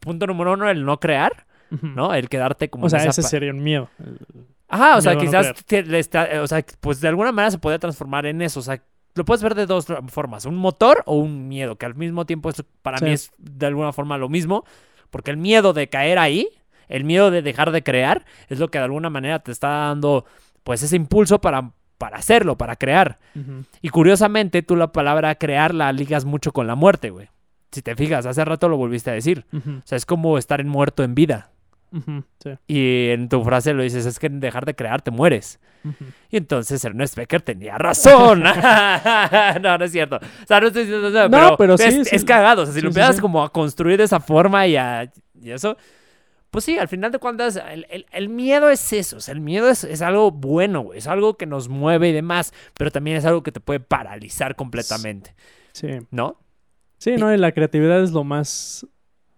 [0.00, 1.46] punto número uno, el no crear.
[1.70, 2.14] ¿no?
[2.14, 3.90] El quedarte como O sea, ese sería un miedo.
[4.68, 7.78] Ajá, o sea, quizás, te- le está- o sea, pues de alguna manera se puede
[7.78, 8.60] transformar en eso.
[8.60, 8.82] O sea,
[9.14, 12.50] lo puedes ver de dos formas, un motor o un miedo, que al mismo tiempo
[12.50, 13.04] es, para Sí.
[13.06, 14.64] mí es de alguna forma lo mismo,
[15.10, 16.48] porque el miedo de caer ahí,
[16.88, 20.24] el miedo de dejar de crear, es lo que de alguna manera te está dando,
[20.62, 23.18] pues, ese impulso para, para hacerlo, para crear.
[23.82, 27.28] Y curiosamente, tú la palabra crear la ligas mucho con la muerte, güey.
[27.72, 29.44] Si te fijas, hace rato lo volviste a decir.
[29.52, 31.50] O sea, es como estar en muerto en vida.
[32.42, 32.50] Sí.
[32.66, 35.58] Y en tu frase lo dices, es que dejar de crear te mueres.
[36.30, 38.42] Y entonces Ernest Becker tenía razón.
[39.62, 40.16] no, no es cierto.
[40.16, 42.16] O sea, no estoy diciendo No, pero, pero es, sí, sí.
[42.16, 42.62] es cagado.
[42.62, 45.76] O sea, si lo empiezas como a construir de esa forma y, a- y eso,
[46.50, 49.16] pues sí, al final de cuentas, el, el- el miedo es eso.
[49.16, 50.98] O sea, el miedo es, es algo bueno, güey.
[50.98, 54.56] Es algo que nos mueve y demás, pero también es algo que te puede paralizar
[54.56, 55.34] completamente,
[55.72, 55.88] Sí.
[56.10, 56.38] ¿no?
[56.98, 58.84] Sí, no, y la creatividad es lo más,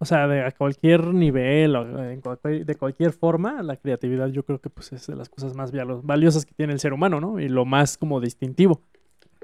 [0.01, 4.71] o sea, de a cualquier nivel o de cualquier forma, la creatividad yo creo que
[4.71, 7.39] pues es de las cosas más valiosas que tiene el ser humano, ¿no?
[7.39, 8.81] Y lo más como distintivo,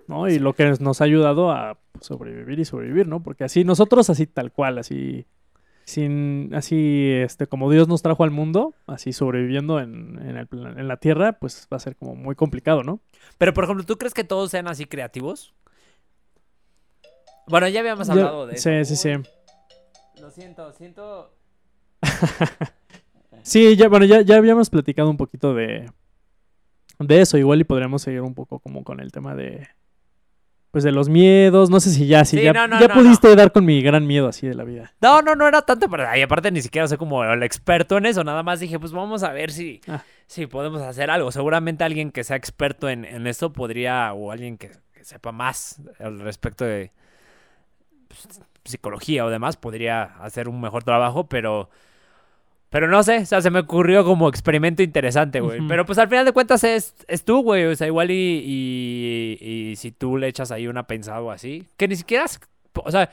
[0.07, 0.27] ¿no?
[0.27, 3.21] Y lo que nos ha ayudado a sobrevivir y sobrevivir, ¿no?
[3.21, 5.27] Porque así nosotros así tal cual, así
[5.85, 10.87] sin así este como Dios nos trajo al mundo, así sobreviviendo en, en, el en
[10.87, 12.99] la tierra, pues va a ser como muy complicado, ¿no?
[13.37, 15.53] Pero, por ejemplo, ¿tú crees que todos sean así creativos?
[17.45, 18.69] Bueno, ya habíamos Yo- hablado de eso.
[18.71, 19.29] sí, sí, sí.
[20.21, 21.33] Lo siento, siento...
[23.43, 25.89] Sí, ya, bueno, ya, ya habíamos platicado un poquito de,
[26.99, 29.69] de eso, igual y podríamos seguir un poco como con el tema de,
[30.71, 32.93] pues de los miedos, no sé si ya, si Sí, ya, no, no, ya no,
[32.93, 34.93] pudiste dar con mi gran miedo así de la vida.
[34.99, 38.05] No, no, no era tanto, pero y aparte ni siquiera soy como el experto en
[38.07, 40.03] eso, nada más dije, pues vamos a ver si, Ah.
[40.25, 41.31] si podemos hacer algo.
[41.31, 45.79] Seguramente alguien que sea experto en, en esto podría, o alguien que, que sepa más
[45.99, 46.91] al respecto de
[48.09, 51.69] pues, psicología o demás, podría hacer un mejor trabajo, pero...
[52.69, 55.59] Pero no sé, o sea, se me ocurrió como experimento interesante, güey.
[55.69, 57.63] Pero pues al final de cuentas es, es tú, güey.
[57.63, 58.17] O sea, igual y,
[59.41, 62.41] y, y si tú le echas ahí una pensado así, que ni siquiera es,
[62.73, 63.09] o sea,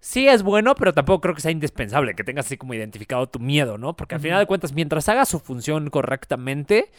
[0.00, 3.38] sí es bueno, pero tampoco creo que sea indispensable que tengas así como identificado tu
[3.38, 3.94] miedo, ¿no?
[3.94, 6.90] Porque al final de cuentas, mientras haga su función correctamente,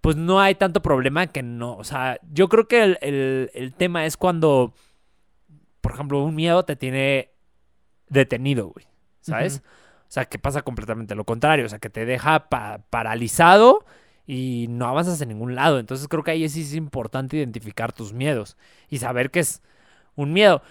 [0.00, 1.76] pues no hay tanto problema que no.
[1.76, 4.72] O sea, yo creo que el, el- el tema es cuando,
[5.82, 7.28] por ejemplo, un miedo te tiene
[8.08, 8.86] detenido, güey.
[9.20, 9.62] ¿Sabes?
[10.06, 11.66] O sea, que pasa completamente lo contrario.
[11.66, 13.84] O sea, que te deja pa- paralizado
[14.26, 15.78] y no avanzas en ningún lado.
[15.78, 18.56] Entonces creo que ahí sí es importante identificar tus miedos
[18.88, 19.62] y saber que es
[20.14, 20.62] un miedo.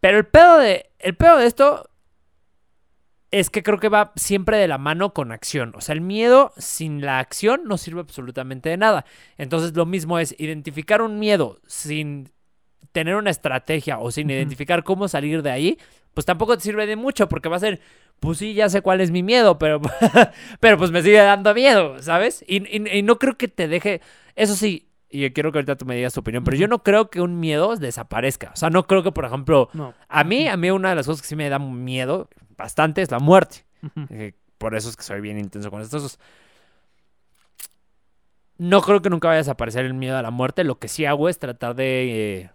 [0.00, 1.90] Pero el pedo de, el pedo de esto
[3.30, 5.72] es que creo que va siempre de la mano con acción.
[5.74, 9.04] O sea, el miedo sin la acción no sirve absolutamente de nada.
[9.38, 12.30] Entonces lo mismo es identificar un miedo sin
[12.92, 15.78] tener una estrategia o sin identificar cómo salir de ahí,
[16.14, 17.80] pues tampoco te sirve de mucho porque va a ser,
[18.20, 19.80] pues sí, ya sé cuál es mi miedo, pero,
[20.60, 22.44] pero pues me sigue dando miedo, ¿sabes?
[22.46, 24.00] Y, y- y no creo que te deje,
[24.36, 27.08] eso sí, y quiero que ahorita tú me digas tu opinión, pero yo no creo
[27.10, 28.50] que un miedo desaparezca.
[28.52, 29.94] O sea, no creo que, por ejemplo, No.
[30.08, 33.10] a mí, a mí una de las cosas que sí me da miedo bastante es
[33.12, 33.64] la muerte.
[34.10, 36.18] Eh, por eso es que soy bien intenso con estos.
[38.58, 40.64] No creo que nunca vaya a desaparecer el miedo a la muerte.
[40.64, 42.40] Lo que sí hago es tratar de.
[42.42, 42.50] eh,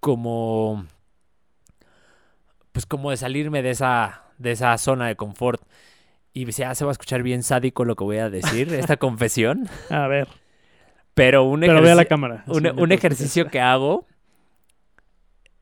[0.00, 0.86] como.
[2.72, 5.62] Pues como de salirme de esa, de esa zona de confort.
[6.32, 9.68] Y ya se va a escuchar bien sádico lo que voy a decir, esta confesión.
[9.90, 10.28] A ver.
[11.14, 12.44] Pero un, Pero ve a la cámara.
[12.46, 14.06] un, así, un ejercicio que hago.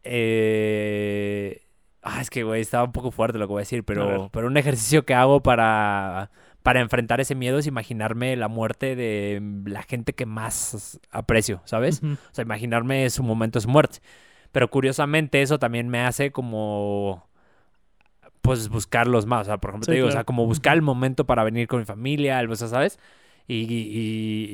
[0.05, 1.63] eh,
[2.03, 4.47] ah, es que, güey, estaba un poco fuerte lo que voy a decir, pero, pero
[4.47, 6.31] un ejercicio que hago para,
[6.63, 12.03] para enfrentar ese miedo es imaginarme la muerte de la gente que más aprecio, ¿sabes?
[12.03, 13.99] O sea, imaginarme su momento de su muerte.
[14.53, 17.29] Pero curiosamente eso también me hace como
[18.43, 19.43] pues buscarlos más.
[19.43, 21.69] O sea, por ejemplo, Sí, te digo, o sea, como buscar el momento para venir
[21.69, 22.99] con mi familia, algo, o sea, ¿sabes?
[23.47, 24.49] Y, y-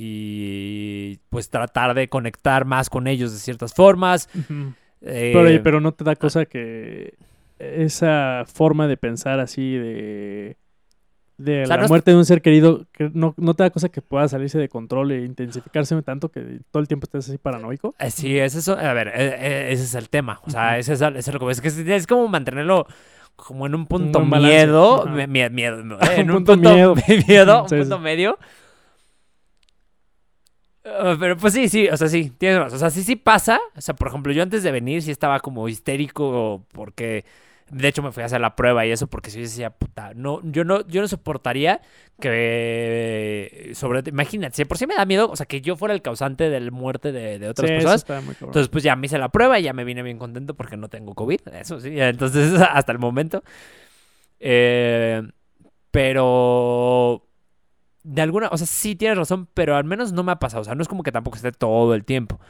[1.12, 4.28] y, pues tratar de conectar más con ellos de ciertas formas.
[4.35, 4.72] Ujú.
[5.02, 7.14] Eh, Pero, oye, pero no te da cosa que
[7.59, 10.57] esa forma de pensar así de
[11.37, 13.62] de O sea, la no es- muerte de un ser querido, que no, no te
[13.64, 17.29] da cosa que pueda salirse de control e intensificarse tanto que todo el tiempo estés
[17.29, 17.94] así paranoico.
[17.99, 18.79] eh, Sí, es eso.
[18.79, 20.40] A ver, eh, eh, ese es el tema.
[20.44, 20.81] O sea, Ujú.
[20.81, 22.87] ese es, ese es lo que es que es, como mantenerlo
[23.37, 24.66] como en un punto balance.
[24.66, 25.07] miedo,
[25.51, 26.94] miedo, eh, en Un un punto punto miedo.
[27.29, 27.81] miedo, un Sí, sí.
[27.83, 28.38] punto medio.
[30.87, 32.77] Ah, pero pues sí, sí, o sea, sí, tienes razón.
[32.77, 33.59] O sea, sí, sí pasa.
[33.77, 37.25] O sea, por ejemplo, yo antes de venir sí estaba como histérico porque,
[37.70, 40.40] de hecho, me fui a hacer la prueba y eso porque sí decía, puta, no,
[40.44, 41.81] yo no, yo no soportaría
[42.20, 46.03] que, sobre, imagínate, si por sí me da miedo, o sea, que yo fuera el
[46.03, 48.07] causante de la muerte de, de otras Sí, personas.
[48.40, 50.88] Entonces, pues ya me hice la prueba y ya me vine bien contento porque no
[50.88, 51.40] tengo COVID.
[51.53, 53.42] Eso sí, entonces hasta el momento.
[54.40, 55.22] Eh,
[55.90, 57.27] pero
[58.03, 60.61] de alguna, o sea, sí tienes razón, pero al menos no me ha pasado.
[60.61, 62.40] O sea, no es como que tampoco esté todo el tiempo.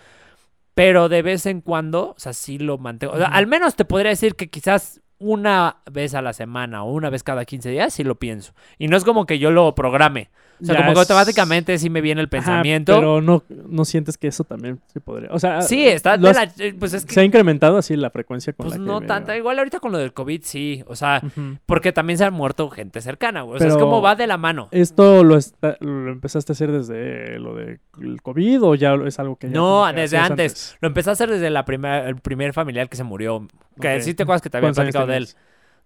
[0.74, 3.14] Pero de vez en cuando, o sea, sí lo mantengo.
[3.14, 6.92] O sea, al menos te podría decir que quizás una vez a la semana o
[6.92, 8.52] una vez cada 15 días sí lo pienso.
[8.78, 10.28] Y no es como que yo lo programe.
[10.60, 12.94] O sea, Ya como que automáticamente sí me viene el Ajá, pensamiento.
[12.94, 15.30] pero no, no sientes que eso también se podría.
[15.32, 16.16] O sea, sí, está.
[16.16, 18.90] de la- pues es que se ha incrementado así la frecuencia con Pues la que
[18.90, 21.22] no me- tanta, igual ahorita con lo del COVID sí, o sea,
[21.66, 23.56] porque también se han muerto gente cercana, güey.
[23.56, 24.68] O sea, es como va de la mano.
[24.70, 27.78] ¿Esto lo, está- lo empezaste a hacer desde lo del
[28.22, 30.76] COVID o ya es algo que ya No, desde antes.
[30.80, 33.46] Lo empecé a hacer desde la primera, el primer familiar que se murió.
[33.80, 34.02] Que Ok.
[34.02, 35.28] sí te acuerdas que te había ¿Cuántos años platicado de él.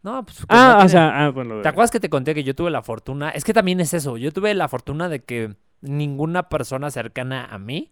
[0.03, 0.39] No, pues.
[0.39, 1.61] que Ah, no o sea, ah, bueno.
[1.61, 3.31] ¿Te acuerdas que te conté que yo tuve la fortuna?
[3.31, 4.17] Es que también es eso.
[4.17, 7.91] Yo tuve la fortuna de que ninguna persona cercana a mí,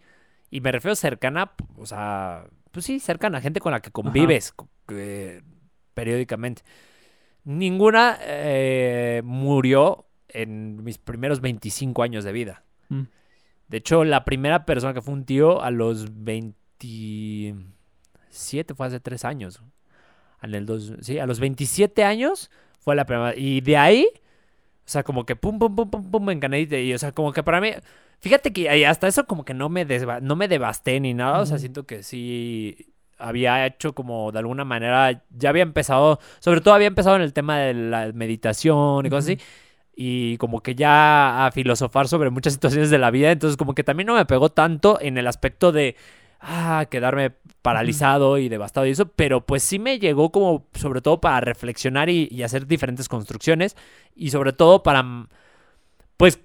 [0.51, 4.55] y me refiero cercana, o sea, pues sí, cercana, gente con la que convives
[5.95, 6.63] periódicamente.
[7.45, 12.65] Ninguna eh, murió en mis primeros 25 años de vida.
[12.89, 13.05] Mm.
[13.69, 19.25] De hecho, la primera persona que fue un tío a los 27 fue hace 3
[19.25, 19.63] años.
[20.43, 23.35] En el dos, sí, a los 27 años fue la primera.
[23.37, 26.63] Y de ahí, o sea, como que pum, pum, pum, pum, pum, me encané.
[26.63, 27.71] Y, o sea, como que para mí,
[28.21, 29.85] fíjate que hasta eso como que no me,
[30.23, 31.41] no me devasté ni nada.
[31.41, 36.61] O sea, siento que sí había hecho como de alguna manera, ya había empezado, sobre
[36.61, 39.41] todo había empezado en el tema de la meditación y cosas así.
[39.97, 43.33] Y como que ya a filosofar sobre muchas situaciones de la vida.
[43.33, 45.97] Entonces como que también no me pegó tanto en el aspecto de,
[46.41, 49.07] ah, quedarme paralizado y devastado y eso.
[49.07, 53.77] Pero pues sí me llegó como sobre todo para reflexionar y, y hacer diferentes construcciones.
[54.15, 55.29] Y sobre todo para, mm,
[56.17, 56.41] pues,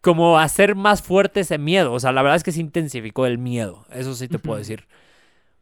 [0.00, 1.92] como hacer más fuerte ese miedo.
[1.92, 3.84] O sea, la verdad es que se intensificó el miedo.
[3.90, 4.86] Eso sí te puedo decir.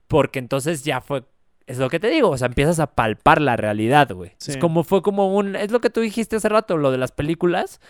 [0.09, 1.25] Porque entonces ya fue
[1.67, 4.31] es lo que te digo, o sea, empiezas a palpar la realidad, güey.
[4.39, 4.59] Es Sí.
[4.61, 7.81] como fue como un, es lo que tú dijiste hace rato, lo de las películas.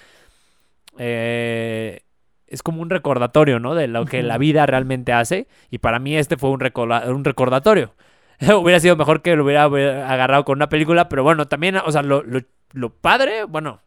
[0.98, 2.00] Eh,
[2.46, 3.74] es como un recordatorio, ¿no?
[3.74, 5.46] De lo que la vida realmente hace.
[5.70, 6.60] Y para mí este fue un,
[7.08, 7.94] un recordatorio.
[8.60, 12.02] hubiera sido mejor que lo hubiera, agarrado con una película, pero bueno, también, o sea,
[12.02, 12.40] lo, lo,
[12.72, 13.80] lo padre, bueno,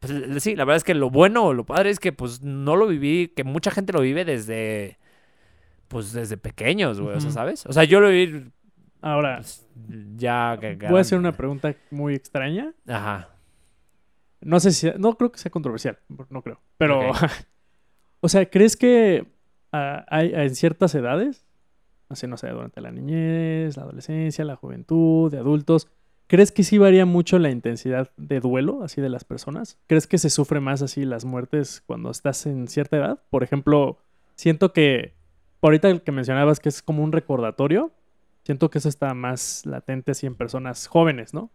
[0.00, 2.76] pues sí, la verdad es que lo bueno o lo padre es que pues no
[2.76, 4.98] lo viví, que mucha gente lo vive desde,
[5.88, 7.30] pues desde pequeños, güey, o sea.
[7.30, 7.66] ¿sabes?
[7.66, 8.50] O sea, yo lo viví
[9.02, 9.66] Ahora, pues,
[10.16, 10.58] ya...
[10.60, 12.72] que- voy a hacer una pregunta muy extraña.
[12.86, 13.30] Ajá.
[14.42, 15.98] No sé si, no creo que sea controversial,
[16.28, 16.60] no creo.
[16.78, 17.12] Pero.
[18.20, 19.26] o sea, ¿crees que
[19.72, 21.46] ah, hay en ciertas edades,
[22.08, 25.88] así no sé, durante la niñez, la adolescencia, la juventud, de adultos,
[26.26, 29.78] ¿crees que sí varía mucho la intensidad de duelo, así de las personas?
[29.86, 33.22] ¿Crees que se sufre más así las muertes cuando estás en cierta edad?
[33.30, 33.98] Por ejemplo,
[34.34, 35.14] siento que,
[35.60, 37.92] por ahorita el que mencionabas que es como un recordatorio,
[38.44, 41.50] siento que eso está más latente así en personas jóvenes, ¿no?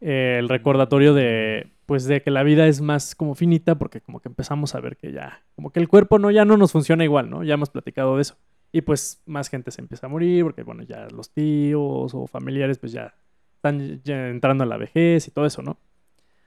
[0.00, 4.28] El recordatorio de pues de que la vida es más como finita porque como que
[4.28, 7.28] empezamos a ver que ya como que el cuerpo no ya no nos funciona igual,
[7.28, 7.42] ¿no?
[7.42, 8.36] Ya hemos platicado de eso.
[8.72, 12.78] Y pues más gente se empieza a morir porque bueno, ya los tíos o familiares
[12.78, 13.14] pues ya
[13.56, 15.78] están entrando a la vejez y todo eso, ¿no?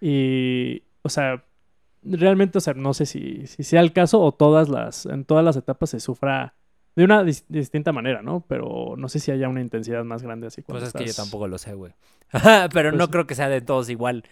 [0.01, 1.43] Y o sea,
[2.01, 5.43] realmente, o sea, no sé si, si sea el caso o todas las en todas
[5.43, 6.55] las etapas se sufra
[6.95, 8.43] De una dis- distinta manera, ¿no?
[8.47, 11.13] Pero no sé si haya una intensidad más grande así cuando Pues es que yo
[11.15, 11.93] tampoco lo sé, güey.
[12.73, 14.23] Pero Pues no creo que sea de todos igual.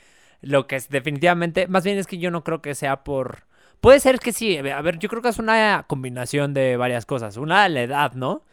[0.41, 3.43] Lo que es definitivamente, más bien es que yo no creo que sea por...
[3.79, 7.37] Puede ser que sí, a ver, yo creo que es una combinación de varias cosas.
[7.37, 8.43] Una, la edad, ¿no?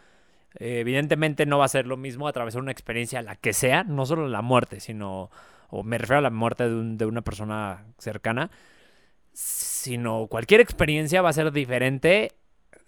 [0.58, 4.06] Eh, evidentemente no va a ser lo mismo atravesar una experiencia, la que sea, no
[4.06, 5.30] solo la muerte, sino,
[5.68, 8.50] o me refiero a la muerte de, un- de una persona cercana,
[9.32, 12.32] sino cualquier experiencia va a ser diferente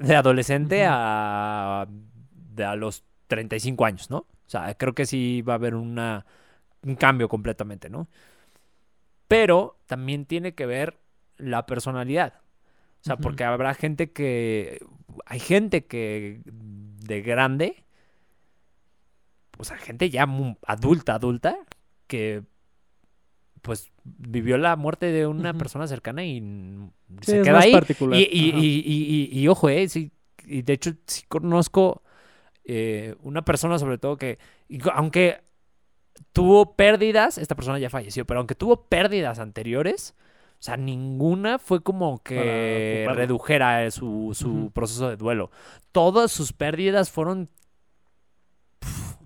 [0.00, 4.18] de adolescente a, de a los 35 años, ¿no?
[4.18, 6.26] O sea, creo que sí va a haber una,
[6.82, 8.08] un cambio completamente, ¿no?
[9.28, 10.98] Pero también tiene que ver
[11.36, 12.40] la personalidad.
[13.00, 14.84] O sea, porque habrá gente que...
[15.26, 17.84] Hay gente que de grande,
[19.58, 20.26] o sea, gente ya
[20.66, 21.56] adulta, adulta,
[22.06, 22.42] que
[23.62, 26.40] pues vivió la muerte de una persona cercana y
[27.22, 27.72] Sí, se queda ahí.
[27.72, 28.18] particular.
[28.20, 30.10] Y, y- y- ojo, eh, sí,
[30.46, 32.02] y de hecho sí conozco
[32.64, 34.38] eh, una persona sobre todo que,
[34.94, 35.42] aunque
[36.32, 40.14] tuvo pérdidas, esta persona ya falleció, pero aunque tuvo pérdidas anteriores,
[40.58, 45.50] o sea, ninguna fue como que redujera eh, su, su proceso de duelo.
[45.92, 47.48] Todas sus pérdidas fueron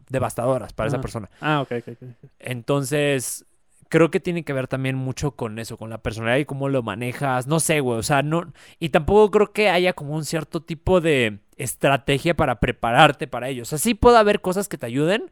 [0.09, 1.29] devastadoras para esa persona.
[1.41, 2.31] Ah, ok, ok, ok.
[2.39, 3.45] Entonces,
[3.89, 6.83] creo que tiene que ver también mucho con eso, con la personalidad y cómo lo
[6.83, 7.47] manejas.
[7.47, 7.99] No sé, güey.
[7.99, 8.53] O sea, no.
[8.79, 13.63] Y tampoco creo que haya como un cierto tipo de estrategia para prepararte para ello.
[13.63, 15.31] O sea, sí puede haber cosas que te ayuden,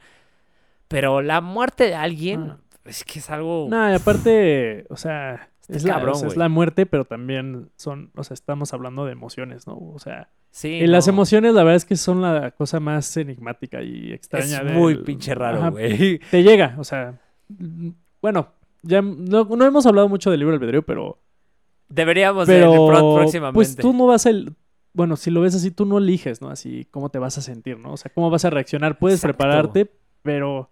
[0.88, 2.58] pero la muerte de alguien Ah.
[2.84, 3.66] es que es algo.
[3.70, 7.70] No, y aparte, o sea, es la, cabrón, o sea, es la muerte, pero también
[7.76, 9.74] son, o sea, estamos hablando de emociones, ¿no?
[9.78, 11.14] O sea, sí, y las no.
[11.14, 14.58] emociones, la verdad es que son la cosa más enigmática y extraña.
[14.58, 16.18] Es del- muy pinche raro, güey.
[16.30, 17.18] Te llega, o sea,
[18.22, 18.52] bueno,
[18.82, 21.18] ya no, no hemos hablado mucho del libro albedrío, pero,
[21.88, 23.54] Deberíamos de- de pero próximamente.
[23.54, 24.54] pues tú no vas a, el-
[24.94, 26.48] bueno, si lo ves así, tú no eliges, ¿no?
[26.48, 27.92] Así, cómo te vas a sentir, ¿no?
[27.92, 28.98] O sea, cómo vas a reaccionar.
[28.98, 29.36] Puedes Exacto.
[29.38, 29.90] prepararte,
[30.22, 30.70] pero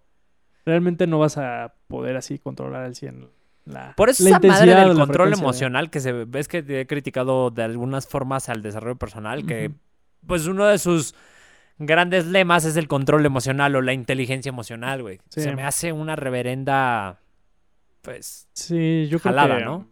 [0.65, 3.29] realmente no vas a poder así controlar al 100
[3.65, 7.51] la Por eso la esa madre del control emocional que se ves que he criticado
[7.51, 9.71] de algunas formas al desarrollo personal, que
[10.25, 11.13] pues uno de sus
[11.77, 15.19] grandes lemas es el control emocional o la inteligencia emocional, güey.
[15.29, 15.41] Sí.
[15.41, 17.19] Se me hace una reverenda,
[18.01, 19.87] pues, Sí, yo creo jalada, que, ¿no?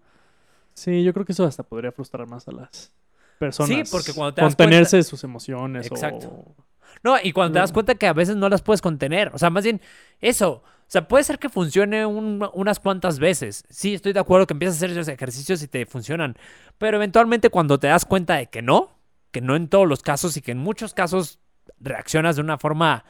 [0.73, 2.91] Sí, yo creo que eso hasta podría frustrar más a las
[3.37, 3.89] personas.
[3.89, 6.27] porque cuando te das Contenerse de sus emociones Exacto.
[6.27, 6.55] o...
[7.03, 9.49] No, y cuando te das cuenta que a veces no las puedes contener, o sea,
[9.49, 9.79] más bien
[10.21, 10.63] eso.
[10.63, 13.63] O sea, puede ser que funcione un- unas cuantas veces.
[13.69, 16.35] Sí, estoy de acuerdo que empiezas a hacer esos ejercicios y te funcionan.
[16.79, 18.97] Pero eventualmente cuando te das cuenta de que no,
[19.31, 21.39] que no en todos los casos y que en muchos casos
[21.79, 23.05] reaccionas de una forma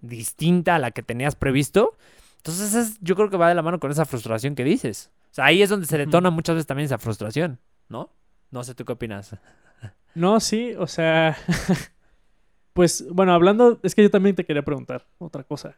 [0.00, 1.96] distinta a la que tenías previsto,
[2.46, 5.10] entonces es- yo creo que va de la mano con esa frustración que dices.
[5.32, 8.10] O sea, ahí es donde se detona muchas veces también esa frustración, ¿no?
[8.50, 9.34] No sé, ¿tú qué opinas?
[10.14, 11.36] No, sí, o sea...
[12.72, 13.78] pues, bueno, hablando...
[13.82, 15.74] Es que yo también te quería preguntar otra cosa.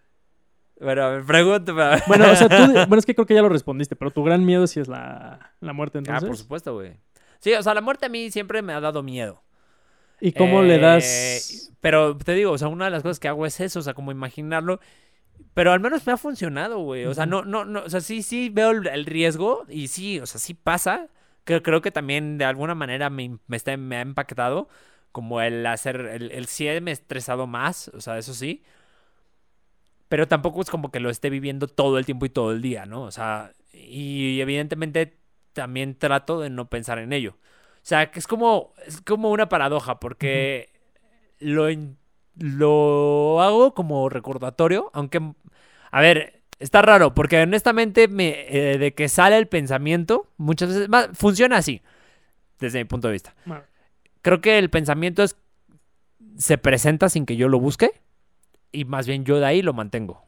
[0.80, 2.02] Ver, pregúntame.
[2.06, 2.54] Bueno, o sea, tú...
[2.88, 5.52] Bueno, es que creo que ya lo respondiste, pero tu gran miedo sí es la,
[5.60, 6.28] la muerte, Ah, entonces.
[6.28, 6.92] por supuesto, güey.
[7.40, 9.42] Sí, o sea, la muerte a mí siempre me ha dado miedo.
[10.20, 11.72] ¿Y cómo le Eh, das...?
[11.80, 13.94] Pero te digo, o sea, una de las cosas que hago es eso, o sea,
[13.94, 14.80] como imaginarlo.
[15.54, 17.06] Pero al menos me ha funcionado, güey.
[17.06, 20.20] O sea, no, no, no, o sea, sí, sí veo el, el riesgo y sí,
[20.20, 21.08] o sea, sí pasa.
[21.44, 24.68] Creo, creo que también de alguna manera me, me, está, me ha empaquetado
[25.12, 28.62] como el hacer, el, el sí me he estresado más, o sea, eso sí.
[30.08, 32.86] Pero tampoco es como que lo esté viviendo todo el tiempo y todo el día,
[32.86, 33.02] ¿no?
[33.02, 35.18] O sea, y evidentemente
[35.52, 37.36] también trato de no pensar en ello.
[37.76, 40.70] O sea, que es como, es como una paradoja, porque
[41.40, 41.98] lo, in-
[42.38, 45.20] lo hago como recordatorio, aunque,
[45.90, 50.88] a ver, está raro, porque honestamente me, eh, de que sale el pensamiento, muchas veces,
[50.88, 51.82] más, funciona así,
[52.58, 53.34] desde mi punto de vista.
[53.44, 53.64] Bueno,
[54.22, 55.36] Creo que el pensamiento es,
[56.36, 57.92] se presenta sin que yo lo busque,
[58.72, 60.22] y más bien yo de ahí lo mantengo.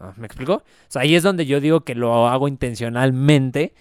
[0.00, 0.54] Ah, ¿Me explico?
[0.54, 3.74] O sea, ahí es donde yo digo que lo hago intencionalmente,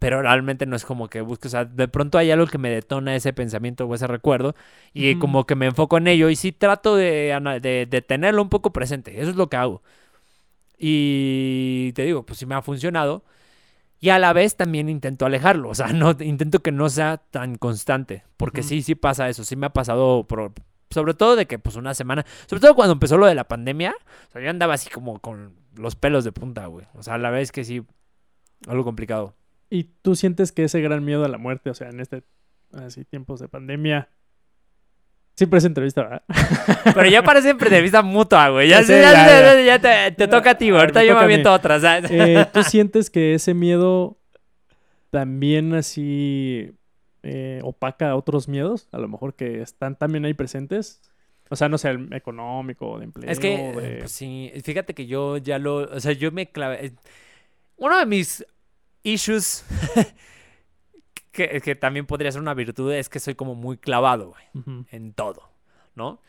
[0.00, 2.70] pero realmente no es como que busque, o sea, de pronto hay algo que me
[2.70, 4.56] detona ese pensamiento o ese recuerdo
[4.94, 5.20] y Ujú.
[5.20, 8.72] como que me enfoco en ello y sí trato de, de, de tenerlo un poco
[8.72, 9.82] presente, eso es lo que hago.
[10.78, 13.24] Y te digo, pues sí me ha funcionado
[14.00, 17.56] y a la vez también intento alejarlo, o sea, no intento que no sea tan
[17.56, 18.68] constante, porque Ujú.
[18.70, 20.52] sí, sí pasa eso, sí me ha pasado, por-
[20.90, 23.94] sobre todo de que pues una semana, sobre todo cuando empezó lo de la pandemia,
[24.28, 26.86] o sea, yo andaba así como con los pelos de punta, güey.
[26.94, 27.82] O sea, a la vez que sí,
[28.68, 29.34] algo complicado.
[29.70, 32.24] ¿Y tú sientes que ese gran miedo a la muerte, o sea, en este
[32.72, 34.08] así tiempos de pandemia,
[35.36, 36.22] siempre es entrevista, ¿verdad?
[36.94, 38.68] Pero ya parece entrevista mutua, güey.
[38.68, 40.78] Ya, Ya ya, te, te toca a ti, güey.
[40.78, 42.10] Ah, Ahorita me yo me a aviento otra, ¿sabes?
[42.10, 44.18] Eh, ¿Tú sientes que ese miedo
[45.10, 46.72] también así
[47.22, 51.00] eh, opaca otros miedos, a lo mejor que están también ahí presentes.
[51.48, 53.30] O sea, no sé, el económico, de empleo.
[53.30, 56.86] Es que, de- pues sí, fíjate que yo ya lo, o sea, yo me clavé.
[56.86, 56.92] eh,
[57.76, 58.44] Uno de mis
[59.02, 59.64] issues,
[61.32, 65.12] que, que también podría ser una virtud, es que soy como muy clavado, güey, en
[65.12, 65.50] todo,
[65.94, 66.20] ¿no?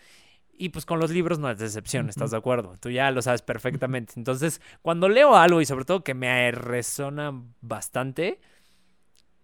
[0.53, 2.77] Y pues con los libros no es decepción, ¿estás de acuerdo?
[2.79, 4.13] Tú ya lo sabes perfectamente.
[4.15, 8.39] Entonces, cuando leo algo y sobre todo que me resona bastante,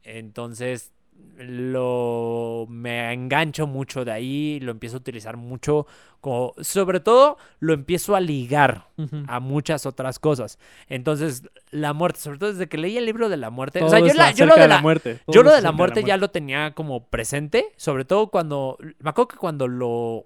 [0.04, 0.94] entonces
[1.38, 5.86] lo me engancho mucho de ahí, lo empiezo a utilizar mucho,
[6.20, 8.88] como, sobre todo lo empiezo a ligar
[9.28, 10.58] a muchas otras cosas.
[10.88, 13.92] Entonces, la muerte, sobre todo desde que leí el libro de la muerte, Todo o
[13.92, 15.20] sea, yo, es la- yo lo de la, muerte.
[15.28, 19.28] yo lo de la muerte ya lo tenía como presente, sobre todo cuando, me acuerdo
[19.28, 20.26] que cuando lo,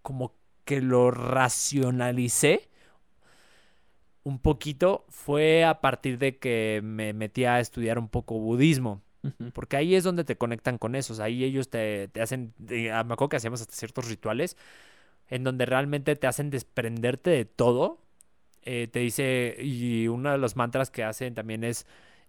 [0.00, 0.32] como
[0.64, 2.70] que lo racionalicé
[4.24, 9.02] un poquito, fue a partir de que me metí a estudiar un poco budismo.
[9.52, 11.20] Porque ahí es donde te conectan con esos.
[11.20, 12.54] Ahí ellos te, te hacen.
[12.70, 14.56] eh, ah, Me acuerdo que hacíamos hasta ciertos rituales
[15.30, 17.98] en donde realmente te hacen desprenderte de todo.
[18.64, 19.56] Eh, te dice.
[19.60, 21.86] Y uno de los mantras que hacen también es.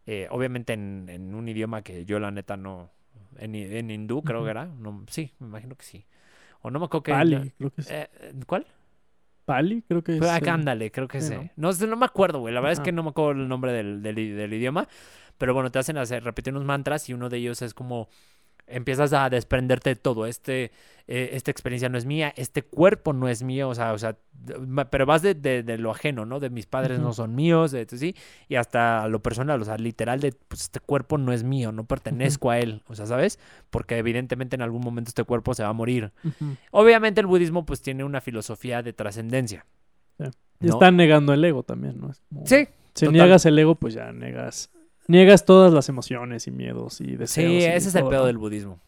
[0.08, 2.92] eh, obviamente en, en un idioma que yo la neta no.
[3.38, 4.66] En, hi- en hindú creo que era.
[4.68, 6.06] No, sí, me imagino que sí.
[6.62, 7.14] O no me acuerdo que.
[7.14, 8.10] Pali, creo que eh,
[8.48, 8.66] ¿Cuál?
[9.46, 10.18] Pali, creo que es.
[10.20, 11.34] Fue eh, acá, ándale, creo que sí.
[11.56, 11.72] ¿no?
[11.72, 12.54] No no me acuerdo, güey.
[12.54, 14.88] La verdad es que no me acuerdo el nombre del, del idioma.
[15.38, 18.08] Pero bueno, te hacen hacer, repetir unos mantras y uno de ellos es como
[18.76, 20.26] empiezas a desprenderte de todo.
[20.26, 20.72] Este,
[21.08, 24.16] eh, esta experiencia no es mía, este cuerpo no es mío, o sea, o sea,
[24.90, 26.40] pero vas de, de- de lo ajeno, ¿no?
[26.40, 28.16] De mis padres no son míos, de, sí,
[28.48, 31.84] y hasta lo personal, o sea, literal de, pues este cuerpo no es mío, no
[31.86, 33.38] pertenezco a él, o sea, ¿sabes?
[33.70, 36.12] Porque evidentemente en algún momento este cuerpo se va a morir.
[36.72, 39.66] Obviamente el budismo pues tiene una filosofía de trascendencia.
[40.62, 40.74] Y ¿no?
[40.76, 42.12] están negando el ego también, ¿no?
[42.12, 43.14] Es como- Sí, Si total.
[43.14, 44.70] niegas el ego, pues ya niegas.
[45.08, 47.52] Niegas todas las emociones y miedos y deseos.
[47.52, 48.80] Sí, y ese es el pedo del budismo.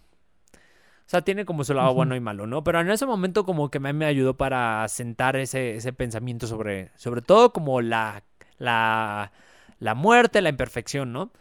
[1.05, 2.63] O sea, tiene como su lado bueno y malo, ¿no?
[2.63, 6.89] Pero en ese momento como que me, me ayudó para sentar ese, ese pensamiento sobre,
[6.95, 8.23] sobre todo como la,
[8.57, 9.31] la,
[9.79, 11.31] la muerte, la imperfección, ¿no?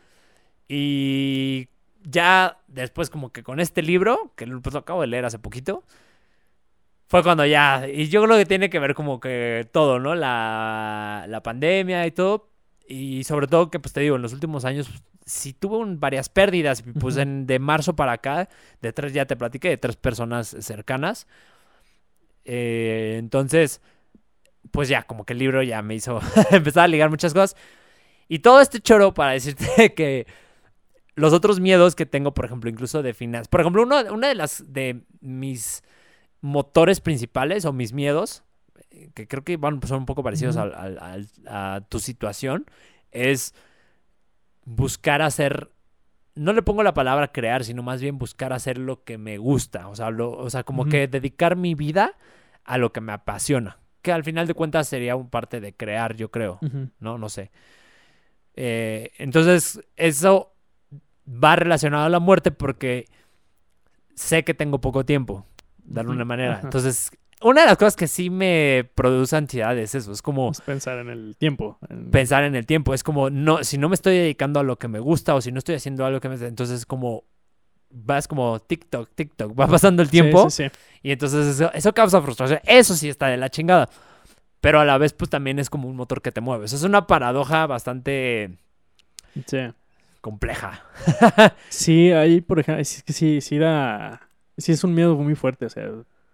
[0.69, 1.69] Y
[2.03, 5.39] ya después como que con este libro, que lo, pues, lo acabo de leer hace
[5.39, 5.83] poquito,
[7.09, 10.15] fue cuando ya, y yo creo que tiene que ver como que todo, ¿no?
[10.15, 12.51] La, la pandemia y todo,
[12.89, 16.01] y sobre todo que pues te digo, en los últimos años pues, sí tuve un-
[16.01, 18.49] varias pérdidas, pues en, de marzo para acá,
[18.83, 21.27] de tres, ya te platiqué, de tres personas cercanas.
[22.45, 23.81] Eh, entonces,
[24.71, 26.21] pues ya, como que el libro ya me hizo
[26.51, 27.57] empezar a ligar muchas cosas.
[28.29, 30.27] Y todo este choro para decirte que
[31.17, 33.49] los otros miedos que tengo, por ejemplo, incluso de finanzas.
[33.49, 35.85] Por ejemplo, uno, una de las de mis
[36.43, 38.44] motores principales o mis miedos,
[39.15, 40.65] que creo que van, son un poco parecidos Ujú.
[40.65, 42.67] al- al- al- a tu situación,
[43.11, 43.55] es
[44.65, 45.71] buscar hacer.
[46.35, 49.89] No le pongo la palabra crear, sino más bien buscar hacer lo que me gusta.
[49.89, 52.13] O sea, lo- o sea como que dedicar mi vida
[52.65, 53.79] a lo que me apasiona.
[54.03, 56.59] Que al final de cuentas sería un parte de crear, yo creo.
[56.99, 57.19] ¿no?
[57.19, 57.51] No sé.
[58.57, 60.53] Eh, entonces, eso
[61.27, 63.07] va relacionado a la muerte porque
[64.15, 65.47] sé que tengo poco tiempo,
[65.85, 66.61] de alguna manera.
[66.63, 67.11] Entonces,
[67.43, 70.99] una de las cosas que sí me produce ansiedad es eso, es como Es pensar
[70.99, 71.79] en el tiempo.
[71.89, 74.79] en- pensar en el tiempo, es como, no, si no me estoy dedicando a lo
[74.79, 76.37] que me gusta o si no estoy haciendo algo que me...
[76.47, 77.25] Entonces, es como,
[77.91, 80.79] vas como TikTok, TikTok, va pasando el Sí, tiempo sí, sí.
[81.03, 82.61] y entonces eso, eso causa frustración.
[82.65, 83.89] Eso sí está de la chingada.
[84.61, 86.65] Pero a la vez, pues también es como un motor que te mueve.
[86.67, 88.57] Eso es una paradoja bastante
[89.47, 89.59] Sí.
[90.21, 90.85] compleja.
[91.69, 94.21] Sí, ahí, por ejemplo, sí, sí da.
[94.57, 95.67] Sí, es un miedo muy fuerte.
[95.67, 95.85] O sea,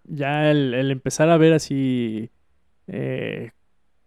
[0.03, 2.29] ya el, el empezar a ver así.
[2.87, 3.51] eh,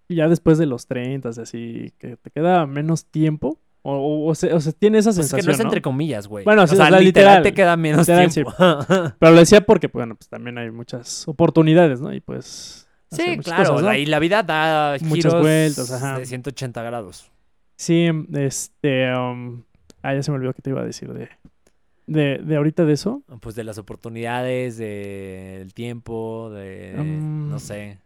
[0.09, 3.59] ya después de los 30, así, que te queda menos tiempo.
[3.87, 5.41] O, o, o se, o se tiene esa Pues es sensación.
[5.43, 6.45] que no es entre comillas, güey.
[6.45, 8.35] Bueno, o sea, sea, literal, literal, te queda menos literal, sí.
[8.43, 8.53] tiempo.
[9.19, 12.13] Pero lo decía porque, bueno, pues también hay muchas oportunidades, ¿no?
[12.15, 12.89] Y pues.
[13.11, 13.71] sí, muchas claro.
[13.71, 13.89] cosas, ¿no?
[13.91, 16.19] la- y la vida da Muchas giros vueltas, ajá.
[16.19, 17.31] de 180 grados.
[17.77, 19.15] Sí, este.
[19.17, 19.63] um,
[20.03, 21.29] ah, ya se me olvidó que te iba a decir de.
[22.07, 23.23] De, de ahorita de eso.
[23.41, 26.95] Pues de las oportunidades, del tiempo, de...
[26.97, 27.51] Mm.
[27.51, 27.99] no sé.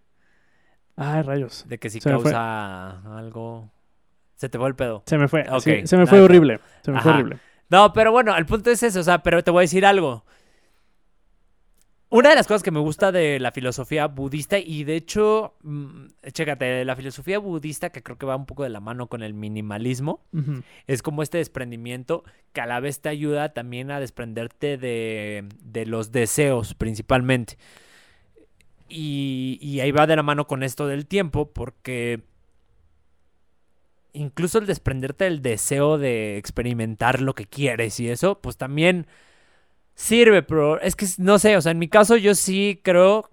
[0.97, 1.65] Ay, rayos.
[1.69, 3.71] De que si Se causa algo...
[4.37, 5.03] Se te fue el pedo.
[5.07, 5.45] Se me fue.
[5.51, 6.61] Ok, sí, se me fue de horrible.
[6.83, 7.39] Se me fue horrible.
[7.71, 10.25] No, pero bueno, el punto es eso, o sea, pero te voy a decir algo.
[12.11, 16.07] Una de las cosas que me gusta de la filosofía budista, y de hecho, mm,
[16.33, 19.35] chécate, la filosofía budista, que creo que va un poco de la mano con el
[19.35, 20.25] minimalismo,
[20.87, 25.85] es como este desprendimiento que a la vez te ayuda también a desprenderte de, de
[25.85, 27.59] los deseos principalmente.
[28.89, 32.23] Y, y ahí va de la mano con esto del tiempo, porque
[34.15, 39.07] incluso el desprenderte del deseo de experimentar lo que quieres y eso, pues también
[39.99, 43.29] sirve, pero es que no sé, o sea, en mi caso yo sí creo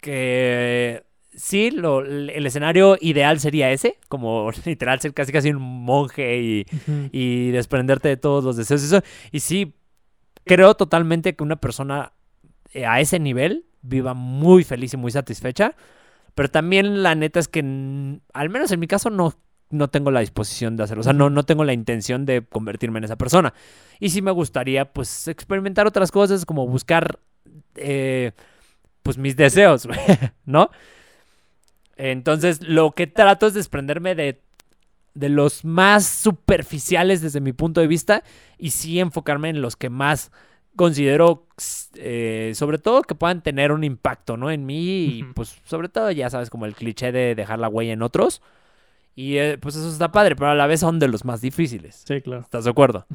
[0.00, 1.04] que
[1.36, 6.66] sí, lo, el escenario ideal sería ese, como literal ser casi casi un monje y,
[7.12, 9.02] y desprenderte de todos los deseos y eso.
[9.30, 9.74] Y sí,
[10.46, 12.14] creo totalmente que una persona
[12.72, 15.76] eh, a ese nivel viva muy feliz y muy satisfecha.
[16.34, 19.34] Pero también la neta es que, al menos en mi caso, no,
[19.70, 21.00] no tengo la disposición de hacerlo.
[21.00, 23.54] O sea, no, no tengo la intención de convertirme en esa persona.
[24.00, 27.18] Y sí me gustaría, pues, experimentar otras cosas, como buscar,
[27.76, 28.32] eh,
[29.02, 29.88] pues, mis deseos,
[30.44, 30.70] ¿no?
[31.96, 34.40] Entonces, lo que trato es desprenderme de,
[35.14, 38.24] de los más superficiales desde mi punto de vista
[38.58, 40.32] y sí enfocarme en los que más
[40.76, 41.46] considero,
[41.94, 44.50] eh, sobre todo, que puedan tener un impacto, ¿no?
[44.50, 47.92] En mí y, pues, sobre todo, ya sabes, como el cliché de dejar la huella
[47.92, 48.42] en otros.
[49.14, 52.02] Y, eh, pues, eso está padre, pero a la vez son de los más difíciles.
[52.06, 52.42] Sí, claro.
[52.42, 53.06] ¿Estás de acuerdo?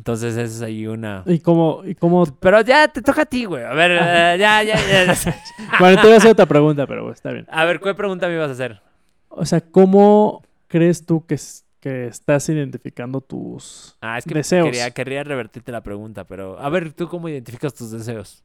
[0.00, 1.24] Entonces, esa es ahí una...
[1.26, 3.64] Y como, y como, Pero ya te toca a ti, güey.
[3.64, 5.14] A ver, eh, ya, ya, ya.
[5.78, 7.46] bueno, te voy a hacer otra pregunta, pero está bien.
[7.50, 8.80] A ver, ¿qué pregunta me ibas a hacer?
[9.28, 11.38] O sea, ¿cómo crees tú que,
[11.80, 14.64] que estás identificando tus Ah, es que deseos?
[14.64, 16.58] Quería, quería revertirte la pregunta, pero...
[16.58, 18.42] A ver, ¿tú cómo identificas tus deseos?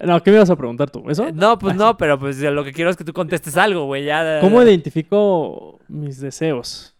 [0.00, 1.08] No, ¿qué me ibas a preguntar tú?
[1.08, 1.28] ¿Eso?
[1.28, 3.86] Eh, No, pues Ah, no, pero pues lo que quiero es que tú contestes algo,
[3.86, 4.04] güey.
[4.04, 4.40] Ya...
[4.40, 6.96] ¿Cómo identifico mis deseos?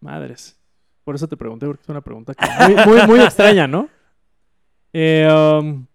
[0.00, 0.58] Madres.
[1.04, 3.88] Por eso te pregunté, porque es una pregunta que muy, muy, muy extraña, ¿no?
[4.92, 5.86] Eh, um,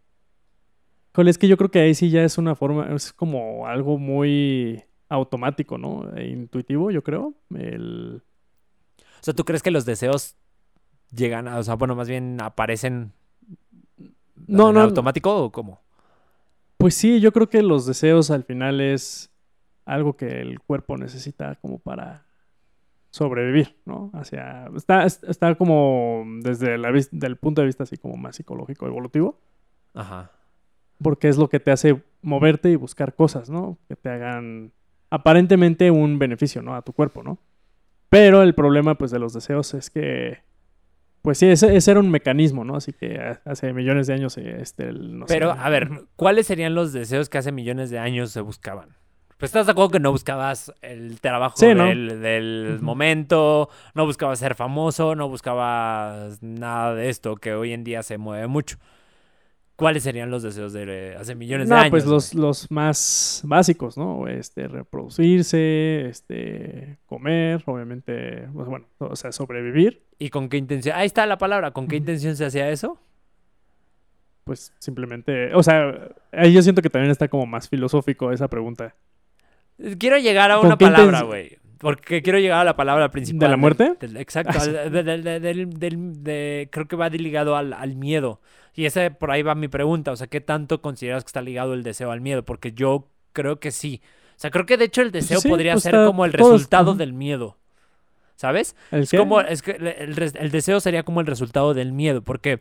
[1.28, 4.84] es que yo creo que ahí sí ya es una forma, es como algo muy
[5.10, 6.10] automático, ¿no?
[6.16, 7.34] E intuitivo, yo creo.
[7.54, 8.24] El...
[8.98, 10.36] O sea, ¿tú crees que los deseos
[11.14, 11.60] llegan a...
[11.60, 13.14] O sea, bueno, más bien aparecen...
[14.48, 14.82] No, en no.
[14.82, 15.82] automático o cómo?
[16.82, 19.32] Pues sí, yo creo que los deseos al final es
[19.86, 22.26] algo que el cuerpo necesita como para
[23.12, 24.10] sobrevivir, ¿no?
[24.16, 26.76] Hacia, está, está como desde
[27.12, 29.40] del punto de vista así como más psicológico, evolutivo,
[29.94, 30.32] Ajá.
[31.00, 33.78] porque es lo que te hace moverte y buscar cosas, ¿no?
[33.88, 34.72] Que te hagan
[35.12, 36.74] aparentemente un beneficio, ¿no?
[36.74, 37.38] A tu cuerpo, ¿no?
[38.10, 40.40] Pero el problema, pues, de los deseos es que,
[41.22, 42.76] pues sí, ese, ese era un mecanismo, ¿no?
[42.76, 45.90] Así que ha- hace millones de años, eh, este, el- no sé, Pero, a ver,
[46.16, 48.90] ¿cuáles serían los deseos que hace millones de años se buscaban?
[49.38, 51.86] Pues estás de acuerdo que no buscabas el trabajo Sí, ¿no?
[51.86, 58.04] del, momento, no buscabas ser famoso, no buscabas nada de esto que hoy en día
[58.04, 58.78] se mueve mucho.
[59.82, 61.90] ¿Cuáles serían los deseos de hace millones No, de años?
[61.92, 64.28] pues los, los más básicos, ¿no?
[64.28, 70.96] Este, reproducirse, este, comer, obviamente, pues, bueno, o sea, sobrevivir, ¿Y con qué intención?
[70.96, 71.72] Ahí está la palabra.
[71.72, 73.00] ¿Con qué intención se hacía eso?
[74.44, 78.96] pues simplemente, o sea, ahí yo siento que también está como más filosófico esa pregunta.
[80.00, 81.58] Quiero llegar a ¿Con una palabra, güey.
[81.78, 83.40] Porque quiero llegar a la palabra principal.
[83.40, 83.94] ¿De la del- muerte?
[84.00, 84.54] del- exacto.
[84.56, 84.72] Ah, sí.
[84.72, 85.24] del-
[85.80, 88.42] del- de- creo que va ligado al, al miedo.
[88.74, 90.12] Y ese por ahí va mi pregunta.
[90.12, 92.44] O sea, ¿qué tanto consideras que está ligado el deseo al miedo?
[92.44, 94.02] Porque yo creo que sí.
[94.36, 96.54] O sea, creo que de hecho el deseo sí, podría pues ser como el todos-
[96.54, 97.58] resultado del miedo.
[98.36, 98.76] ¿Sabes?
[98.90, 99.18] ¿El Es qué?
[99.18, 102.60] como, es que el, deseo sería como el resultado del miedo, porque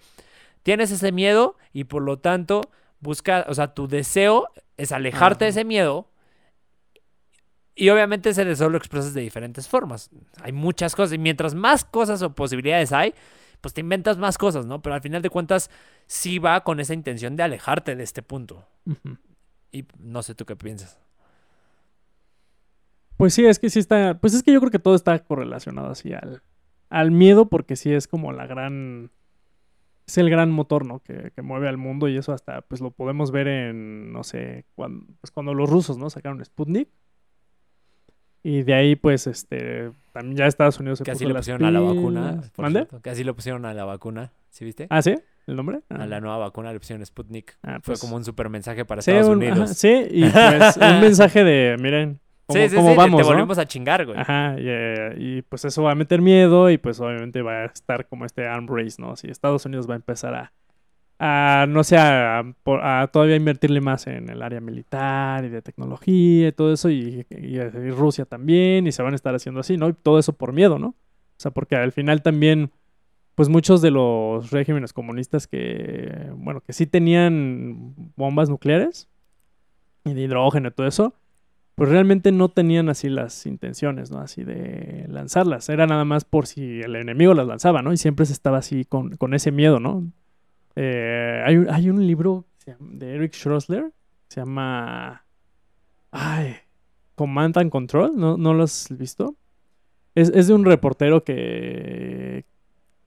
[0.63, 2.61] tienes ese miedo y por lo tanto
[3.01, 6.07] busca, o sea, tu deseo es alejarte de ese miedo
[7.75, 10.11] y obviamente ese deseo lo expresas de diferentes formas.
[10.43, 13.15] Hay muchas cosas y mientras más cosas o posibilidades hay,
[13.61, 14.83] pues te inventas más cosas, ¿no?
[14.83, 15.71] Pero al final de cuentas
[16.07, 18.67] sí va con esa intención de alejarte de este punto.
[19.73, 20.99] Y no sé tú qué piensas.
[23.17, 25.91] Pues sí, es que sí está, pues es que yo creo que todo está correlacionado
[25.91, 26.43] así al,
[26.89, 29.11] al miedo, porque sí es como la gran,
[30.07, 31.01] es el gran motor, ¿no?
[31.01, 34.65] Que, que mueve al mundo y eso hasta, pues lo podemos ver en, no sé,
[34.75, 36.09] cuando, pues cuando los rusos, ¿no?
[36.09, 36.89] Sacaron Sputnik.
[38.43, 41.71] Y de ahí, pues, este, también ya Estados Unidos se así puso le pusieron a
[41.71, 42.41] la vacuna.
[42.57, 42.87] ¿Mande?
[43.11, 44.33] así le pusieron a la vacuna.
[44.49, 44.87] ¿Sí viste?
[44.91, 45.17] Ah, ¿sí?
[45.47, 45.81] ¿El nombre?
[45.91, 47.57] Ah, A la nueva vacuna le pusieron Sputnik.
[47.63, 49.59] ah, Fue pues, como un super mensaje para sí, Estados un- Unidos.
[49.59, 53.17] ajá, sí, y pues un mensaje de, miren, cómo, sí, sí, cómo sí, te- vamos,
[53.19, 53.29] te ¿no?
[53.29, 54.19] volvimos a chingar, güey.
[54.19, 57.65] Ajá, y, eh, y, pues eso va a meter miedo y pues obviamente va a
[57.67, 59.17] estar como este arm race, ¿no?
[59.17, 60.53] Si Estados Unidos va a empezar a,
[61.23, 66.49] a no sé, a, a todavía invertirle más en el área militar y de tecnología
[66.49, 69.77] y todo eso, y, y- y Rusia también, y se van a estar haciendo así,
[69.77, 69.89] ¿no?
[69.91, 70.89] Y todo eso por miedo, ¿no?
[70.89, 70.97] O
[71.43, 72.73] sea, porque al final también,
[73.37, 79.09] pues muchos de los regímenes comunistas que, bueno, que sí tenían bombas nucleares
[80.05, 81.15] y de hidrógeno y todo eso,
[81.77, 84.21] pues realmente no tenían así las intenciones, ¿no?
[84.21, 85.69] Así de lanzarlas.
[85.71, 87.93] Era nada más por si el enemigo las lanzaba, ¿no?
[87.93, 90.07] Y siempre se estaba así con, con ese miedo, ¿no?
[90.77, 92.45] Eh, hay, un- hay un libro
[92.79, 93.93] de Eric Schroessler,
[94.29, 95.25] se llama...
[96.13, 96.55] Ay,
[97.15, 99.37] Command and Control, ¿no, ¿no lo has visto?
[100.15, 102.45] Es, es de un reportero que,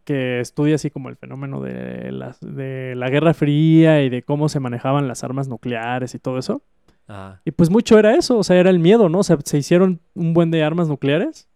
[0.06, 4.48] que estudia así como el fenómeno de, las, de la Guerra Fría y de cómo
[4.50, 6.62] se manejaban las armas nucleares y todo eso.
[7.08, 7.42] Ajá.
[7.44, 9.20] Y pues mucho era eso, o sea, era el miedo, ¿no?
[9.20, 11.50] O sea, se hicieron un buen de armas nucleares.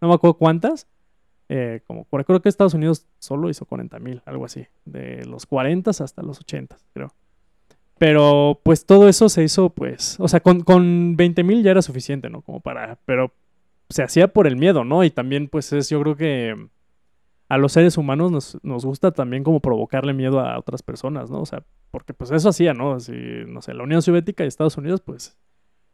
[0.00, 0.86] No me acuerdo cuántas.
[1.48, 4.66] Eh, como por creo que Estados Unidos solo hizo 40 mil, algo así.
[4.84, 7.12] De los 40 hasta los 80, creo.
[7.98, 11.82] Pero pues todo eso se hizo, pues, o sea, con, con 20 mil ya era
[11.82, 12.42] suficiente, ¿no?
[12.42, 13.32] Como para, pero
[13.88, 15.02] se hacía por el miedo, ¿no?
[15.02, 16.68] Y también pues es, yo creo que
[17.48, 21.40] a los seres humanos nos, nos gusta también como provocarle miedo a otras personas, ¿no?
[21.40, 23.00] O sea, porque pues eso hacía, ¿no?
[23.00, 23.12] Si,
[23.46, 25.38] no sé, la Unión Soviética y Estados Unidos, pues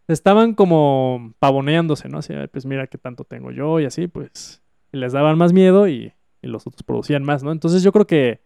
[0.09, 2.19] estaban como pavoneándose, ¿no?
[2.19, 4.64] Así, "Ay, pues mira qué tanto tengo yo y así, pues
[4.95, 7.53] les daban más miedo y, y los otros producían más, ¿no?
[7.53, 8.41] Entonces yo creo que,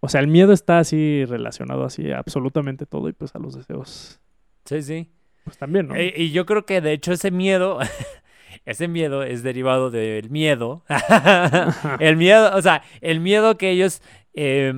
[0.00, 3.54] o sea, el miedo está así relacionado así a absolutamente todo y pues a los
[3.54, 4.20] deseos,
[4.64, 5.10] Sí, sí.
[5.44, 6.00] pues también, ¿no?
[6.00, 7.78] Y, y yo creo que de hecho ese miedo,
[8.64, 10.84] ese miedo es derivado del miedo.
[12.00, 14.02] el miedo, o sea, el miedo que ellos
[14.34, 14.74] eh,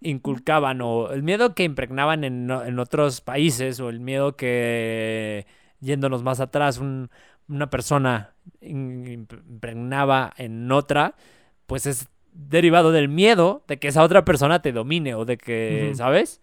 [0.00, 5.46] inculcaban o el miedo que impregnaban en, en otros países o el miedo que,
[5.80, 7.10] yéndonos más atrás, un-
[7.48, 11.14] una persona impregnaba en otra,
[11.66, 15.92] pues es derivado del miedo de que esa otra persona te domine o de que.
[15.94, 16.40] ¿sabes?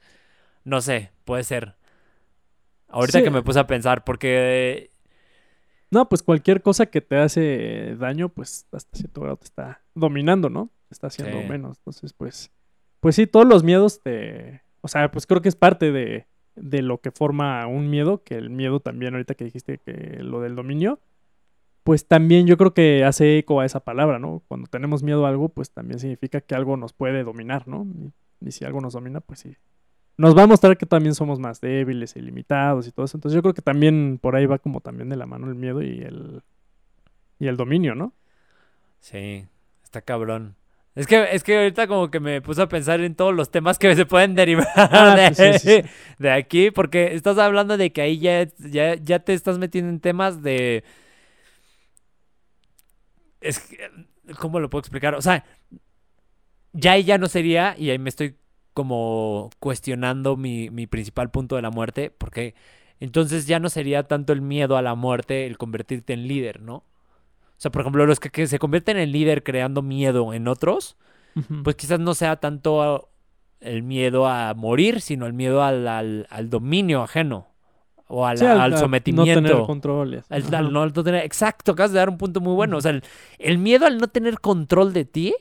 [0.63, 1.75] No sé, puede ser.
[2.87, 3.23] Ahorita Sí.
[3.23, 4.89] que me puse a pensar, porque
[5.93, 10.49] No, pues cualquier cosa que te hace daño, pues hasta cierto grado te está dominando,
[10.49, 10.69] ¿no?
[10.87, 11.47] Te está haciendo Sí.
[11.49, 11.79] menos.
[11.79, 12.49] Entonces, pues,
[13.01, 16.81] pues sí, todos los miedos te, o sea, pues creo que es parte de, de
[16.81, 20.55] lo que forma un miedo, que el miedo también, ahorita que dijiste que lo del
[20.55, 21.01] dominio,
[21.83, 24.43] pues también yo creo que hace eco a esa palabra, ¿no?
[24.47, 27.85] Cuando tenemos miedo a algo, pues también significa que algo nos puede dominar, ¿no?
[27.85, 28.13] Y,
[28.47, 29.55] y si algo nos domina, pues sí.
[30.17, 33.17] Nos va a mostrar que también somos más débiles y limitados y todo eso.
[33.17, 35.81] Entonces yo creo que también por ahí va como también de la mano el miedo
[35.81, 36.43] y el,
[37.39, 38.13] y el dominio, ¿no?
[38.99, 39.47] sí,
[39.83, 40.55] está cabrón.
[40.93, 43.79] Es que, es que ahorita como que me puse a pensar en todos los temas
[43.79, 45.89] que se pueden derivar Ah, de, sí, sí, sí.
[46.19, 49.99] de aquí, porque estás hablando de que ahí ya, ya, ya te estás metiendo en
[49.99, 50.83] temas de...
[53.41, 53.77] Es que,
[54.39, 55.15] ¿Cómo lo puedo explicar?
[55.15, 55.43] O sea,
[56.73, 58.37] ya ya no sería, y ahí me estoy
[58.73, 62.55] como cuestionando mi, mi principal punto de la muerte, porque
[62.99, 66.75] entonces ya no sería tanto el miedo a la muerte el convertirte en líder, ¿no?
[66.75, 66.85] O
[67.61, 70.97] sea, por ejemplo, los que, que se convierten en líder creando miedo en otros,
[71.63, 73.11] pues quizás no sea tanto
[73.61, 77.50] el miedo a morir, sino el miedo al, al- al dominio ajeno
[78.13, 79.41] o al, Sí, al a sometimiento.
[79.41, 79.65] No tener.
[80.29, 82.77] Al- al no tener- exacto, acabas de dar un punto muy bueno.
[82.77, 83.03] O sea, el,
[83.39, 85.33] el miedo al no tener control de ti,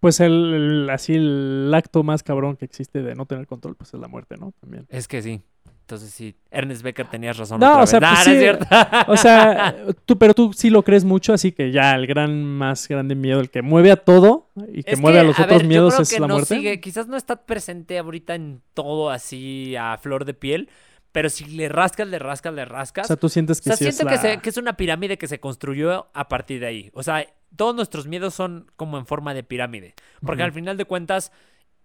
[0.00, 3.94] Pues el, el- así el acto más cabrón que existe de no tener control, pues
[3.94, 4.52] es la muerte, ¿no?
[4.60, 4.86] También.
[4.88, 5.40] es que sí.
[5.82, 7.60] Entonces sí, Ernest Becker tenías razón.
[7.60, 8.08] No, otra o sea, vez.
[8.10, 8.66] pues sí, es cierto.
[9.08, 9.76] O sea,
[10.06, 13.40] tú, pero tú sí lo crees mucho, así que ya el gran, más grande miedo,
[13.40, 16.10] el que mueve a todo y que Es mueve a los otros miedos creo es
[16.14, 16.54] que la no muerte.
[16.56, 20.68] sigue- quizás no está presente ahorita en todo así a flor de piel,
[21.12, 23.04] pero si le rascas, le rascas, le rascas.
[23.04, 24.76] O sea, tú sientes O que sea, sí es que, la- se- que es una
[24.76, 26.90] pirámide que se construyó a partir de ahí.
[26.94, 29.94] O sea, todos nuestros miedos son como en forma de pirámide.
[30.24, 31.30] Porque al final de cuentas,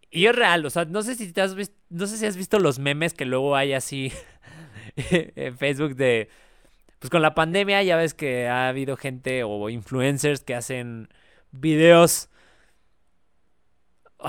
[0.09, 2.37] y es real, o sea, no sé si te has visto, no sé si has
[2.37, 4.11] visto los memes que luego hay así
[4.95, 6.29] en Facebook de.
[6.99, 11.09] Pues con la pandemia ya ves que ha habido gente o influencers que hacen
[11.51, 12.29] videos.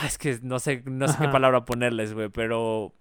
[0.05, 2.93] Es que no sé, no sé qué palabra ponerles, güey, pero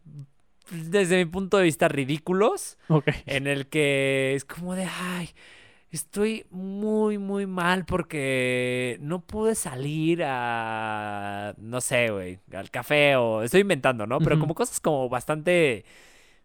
[0.72, 3.10] desde mi punto de vista ridículos Ok.
[3.26, 5.30] en el que es como de, ay,
[5.92, 13.44] estoy muy, muy mal porque no pude salir a, no sé, güey, al café o
[13.44, 14.20] estoy inventando, ¿no?
[14.20, 15.86] Pero como cosas como bastante,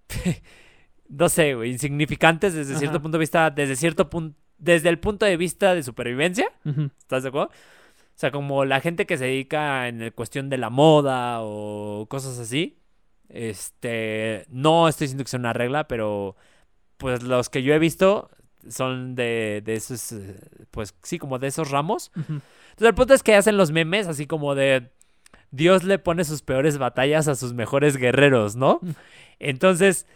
[1.09, 5.27] no sé, güey, insignificantes desde cierto punto de vista, desde cierto punto, desde el punto
[5.27, 6.51] de vista de supervivencia.
[6.99, 7.49] ¿Estás de acuerdo?
[7.49, 12.07] O sea, como la gente que se dedica en el cuestión de la moda o
[12.09, 12.79] cosas así.
[13.33, 16.37] Este, no estoy diciendo que sea una regla, pero
[16.99, 18.31] pues los que yo he visto
[18.69, 20.39] son de, de esos, eh,
[20.71, 22.13] pues sí, como de esos ramos.
[22.15, 22.43] Entonces
[22.79, 24.93] el punto es que hacen los memes así como de
[25.51, 28.81] Dios le pone sus peores batallas a sus mejores guerreros, ¿no?
[29.39, 30.07] Entonces,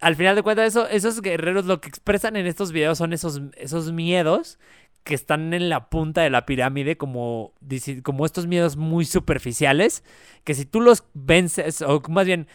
[0.00, 3.40] al final de cuentas, eso, esos guerreros lo que expresan en estos videos son esos,
[3.56, 4.58] esos miedos
[5.04, 7.54] que están en la punta de la pirámide, como,
[8.02, 10.04] como estos miedos muy superficiales,
[10.44, 12.46] que si tú los vences, o más bien,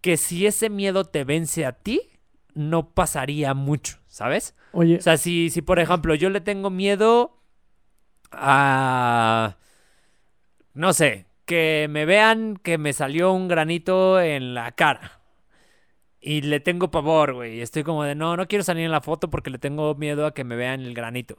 [0.00, 2.10] que si ese miedo te vence a ti,
[2.54, 4.54] no pasaría mucho, ¿sabes?
[4.72, 7.40] Oye, O sea, si, si por ejemplo yo le tengo miedo
[8.30, 9.56] a...
[10.74, 15.17] No sé, que me vean que me salió un granito en la cara.
[16.20, 17.60] Y le tengo pavor, güey.
[17.60, 20.34] Estoy como de, no, no quiero salir en la foto porque le tengo miedo a
[20.34, 21.36] que me vean el granito.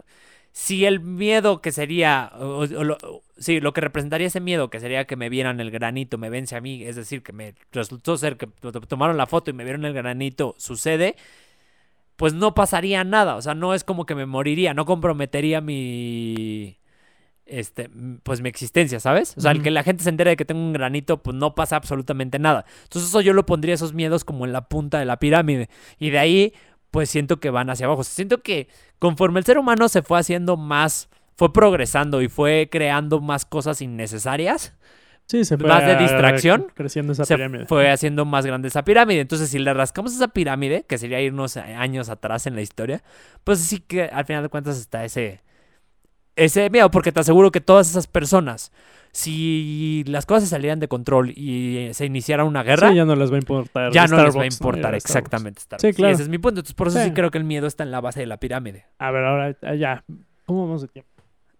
[0.52, 2.66] Si el miedo que sería, o,
[3.38, 6.56] sí, lo que representaría ese miedo que sería que me vieran el granito, me vence
[6.56, 8.48] a mí, es decir, que me resultó ser que
[8.88, 11.16] tomaron la foto y me vieron el granito, sucede,
[12.16, 13.36] pues no pasaría nada.
[13.36, 16.79] O sea, no es como que me moriría, no comprometería mi
[17.50, 17.90] este,
[18.24, 19.36] pues mi existencia, ¿sabes?
[19.38, 21.56] O sea, el que la gente se entere de que tengo un granito, pues no
[21.56, 22.66] pasa absolutamente nada.
[22.84, 25.70] Entonces eso yo lo pondría esos miedos como en la punta de la pirámide.
[25.98, 26.54] Y de ahí,
[26.92, 28.04] pues siento que van hacia abajo.
[28.04, 28.68] siento que
[29.00, 33.82] conforme el ser humano se fue haciendo más, fue progresando y fue creando más cosas
[33.82, 34.74] innecesarias.
[35.26, 36.72] Sí, se fue más de distracción.
[36.74, 37.66] Creciendo esa se pirámide.
[37.66, 39.22] fue haciendo más grande esa pirámide.
[39.22, 43.04] Entonces, si le rascamos esa pirámide, que sería irnos años atrás en la historia,
[43.44, 45.42] pues sí que al final de cuentas está ese
[46.44, 48.72] ese miedo, porque te aseguro que todas esas personas,
[49.12, 53.16] si las cosas se salieran de control y se iniciara una guerra, Sí, ya no
[53.16, 53.92] les va a importar.
[53.92, 55.62] ya no les va a importar exactamente.
[55.62, 55.90] Sí, Starbucks.
[55.90, 56.14] Y claro.
[56.14, 56.60] ese es mi punto.
[56.60, 57.06] Entonces, por eso sí.
[57.06, 57.12] Sí.
[57.14, 58.86] creo que el miedo está en la base de la pirámide.
[59.00, 60.04] A ver, ahora ah, ya.
[60.46, 61.10] ¿Cómo vamos de tiempo?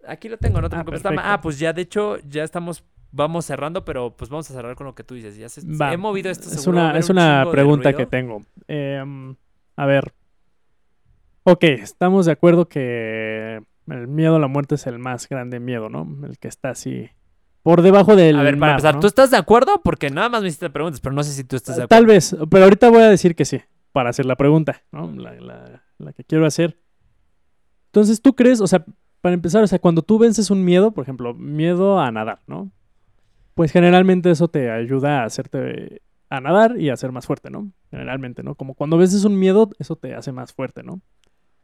[0.06, 1.12] Aquí lo tengo, no te Ah, preocupes.
[1.22, 4.86] Ah, pues ya de hecho, ya estamos, vamos cerrando, pero pues vamos a cerrar con
[4.86, 5.36] lo que tú dices.
[5.36, 5.92] Ya se, Va.
[5.92, 6.48] he movido esto.
[6.48, 8.42] Es una, es un una pregunta que tengo.
[8.68, 9.34] Em,
[9.76, 10.12] a ver.
[11.42, 13.62] Ok, estamos de acuerdo que
[13.92, 16.06] el miedo a la muerte es el más grande miedo, ¿no?
[16.26, 17.08] El que está así
[17.62, 19.00] por debajo del A ver, para mar, empezar, ¿no?
[19.00, 19.80] ¿tú estás de acuerdo?
[19.82, 21.96] Porque nada más me hiciste preguntas, pero no sé si tú estás de acuerdo.
[22.00, 23.60] Tal vez, pero ahorita voy a decir que sí,
[23.92, 25.10] para hacer la pregunta, ¿no?
[25.12, 26.78] La, la- la que quiero hacer.
[27.86, 28.84] Entonces, ¿tú crees, o sea,
[29.20, 32.70] para empezar, o sea, cuando tú vences un miedo, por ejemplo, miedo a nadar, ¿no?
[33.54, 37.72] Pues generalmente eso te ayuda a hacerte a nadar y a ser más fuerte, ¿no?
[37.90, 38.54] Generalmente, ¿no?
[38.54, 41.00] Como cuando vences un miedo, eso te hace más fuerte, ¿no?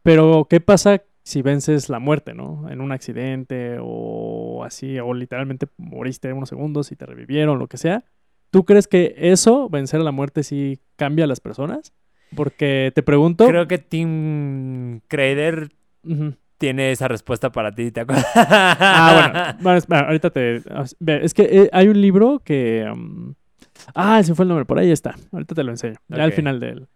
[0.03, 2.70] Pero, ¿qué pasa si vences la muerte, ¿no?
[2.70, 7.79] En un accidente o así, o literalmente moriste unos segundos y te revivieron, lo que
[7.79, 8.05] sea.
[8.51, 11.93] ¿Tú crees que eso, vencer a la muerte, sí cambia a las personas?
[12.37, 13.45] Porque te pregunto.
[13.49, 15.70] Creo que Tim Crader
[16.59, 18.24] tiene esa respuesta para ti, ¿te acuerdas?
[18.37, 19.81] Ah, bueno.
[19.89, 20.62] bueno, ahorita te.
[21.07, 22.89] Es que eh, hay un libro que.
[22.89, 23.35] um,
[23.97, 25.16] ah, ese fue el nombre, por ahí está.
[25.33, 25.97] Ahorita te lo enseño.
[26.07, 26.89] Ya al final de él.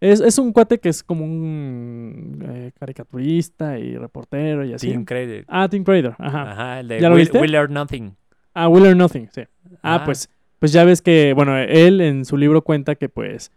[0.00, 4.90] Es, es un cuate que es como un eh, caricaturista y reportero y así.
[4.90, 5.44] Tim Crader.
[5.48, 6.14] Ah, Tim Crader.
[6.18, 6.50] Ajá.
[6.52, 7.40] Ajá, el de ¿Ya lo Will, viste?
[7.40, 8.14] Will or Nothing.
[8.52, 9.42] Ah, Will or Nothing, sí.
[9.82, 10.28] Ah, pues,
[10.58, 13.50] pues ya ves que, bueno, él en su libro cuenta que pues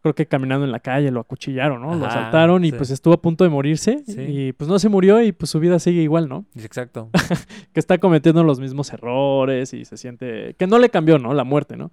[0.00, 1.94] creo que caminando en la calle lo acuchillaron, ¿no?
[1.96, 2.76] lo Ajá, asaltaron y sí.
[2.76, 4.20] pues estuvo a punto de morirse Sí.
[4.20, 6.44] y pues no se murió y pues su vida sigue igual, ¿no?
[6.56, 7.10] Exacto.
[7.72, 11.34] Que está cometiendo los mismos errores y se siente que no le cambió, ¿no?
[11.34, 11.90] La muerte, ¿no?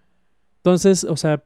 [0.58, 1.44] Entonces, o sea,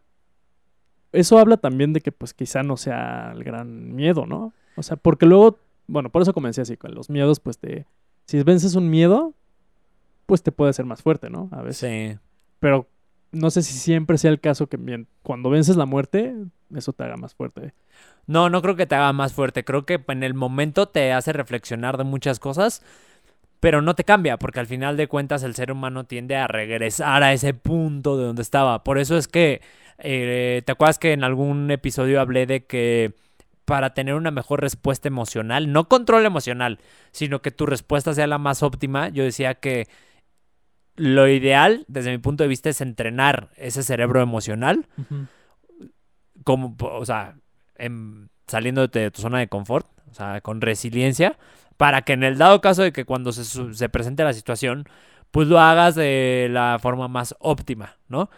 [1.12, 4.54] eso habla también de que pues quizá no sea el gran miedo, ¿no?
[4.76, 5.58] O sea, porque luego,
[5.88, 7.86] bueno, por eso comencé así con los miedos, pues te
[8.26, 9.34] si vences un miedo,
[10.28, 11.50] pues te puede hacer más fuerte, ¿no?
[11.52, 12.12] A veces.
[12.12, 12.20] Sí.
[12.60, 12.88] Pero
[13.32, 16.36] no sé si siempre sea el caso que bien, cuando vences la muerte,
[16.76, 17.74] eso te haga más fuerte.
[18.28, 19.66] No, no creo que te haga más fuerte.
[19.66, 22.84] Creo que en el momento te hace reflexionar de muchas cosas,
[23.60, 27.24] pero no te cambia, porque al final de cuentas el ser humano tiende a regresar
[27.24, 28.84] a ese punto de donde estaba.
[28.84, 29.62] Por eso es que,
[30.00, 33.14] eh, ¿te acuerdas que en algún episodio hablé de que
[33.66, 36.80] para tener una mejor respuesta emocional, no control emocional,
[37.12, 39.88] sino que tu respuesta sea la más óptima, yo decía que
[40.96, 44.88] lo ideal, desde mi punto de vista, es entrenar ese cerebro emocional
[46.44, 47.36] como, o sea,
[47.76, 51.38] em, saliéndote de tu zona de confort, o sea, con resiliencia,
[51.78, 54.86] para que en el dado caso de que cuando se, se presente la situación,
[55.32, 58.30] pues lo hagas de la forma más óptima, ¿no?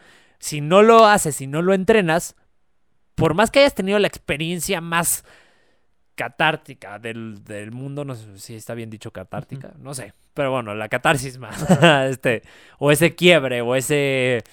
[0.42, 2.36] Si no lo haces, si no lo entrenas,
[3.16, 5.24] por más que hayas tenido la experiencia más
[6.16, 10.76] catártica del, del mundo, no sé si está bien dicho catártica, no sé, pero bueno,
[10.76, 11.66] la catarsis más,
[12.10, 12.42] este,
[12.80, 14.44] o ese quiebre, o ese,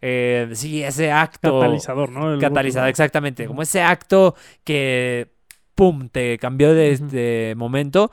[0.00, 1.60] eh, sí, ese acto.
[1.60, 2.34] Catalizador, ¿no?
[2.34, 3.46] El Catalizador, exactamente.
[3.46, 4.34] Como ese acto
[4.64, 5.28] que,
[5.74, 8.10] pum, te cambió de este momento.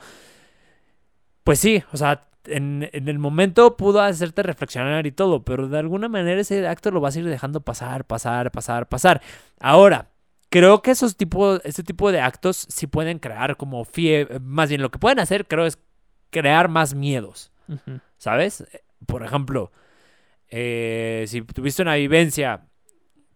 [1.44, 5.78] Pues sí, o sea, en, en el momento pudo hacerte reflexionar y todo, pero de
[5.78, 9.22] alguna manera ese acto lo vas a ir dejando pasar, pasar, pasar, pasar.
[9.58, 10.10] Ahora,
[10.48, 14.82] creo que esos tipos, ese tipo de actos sí pueden crear como fiebre, más bien
[14.82, 15.78] lo que pueden hacer, creo, es
[16.30, 17.52] crear más miedos.
[18.16, 18.64] ¿sabes?
[19.06, 19.72] Por ejemplo,
[20.48, 22.66] eh, si tuviste una vivencia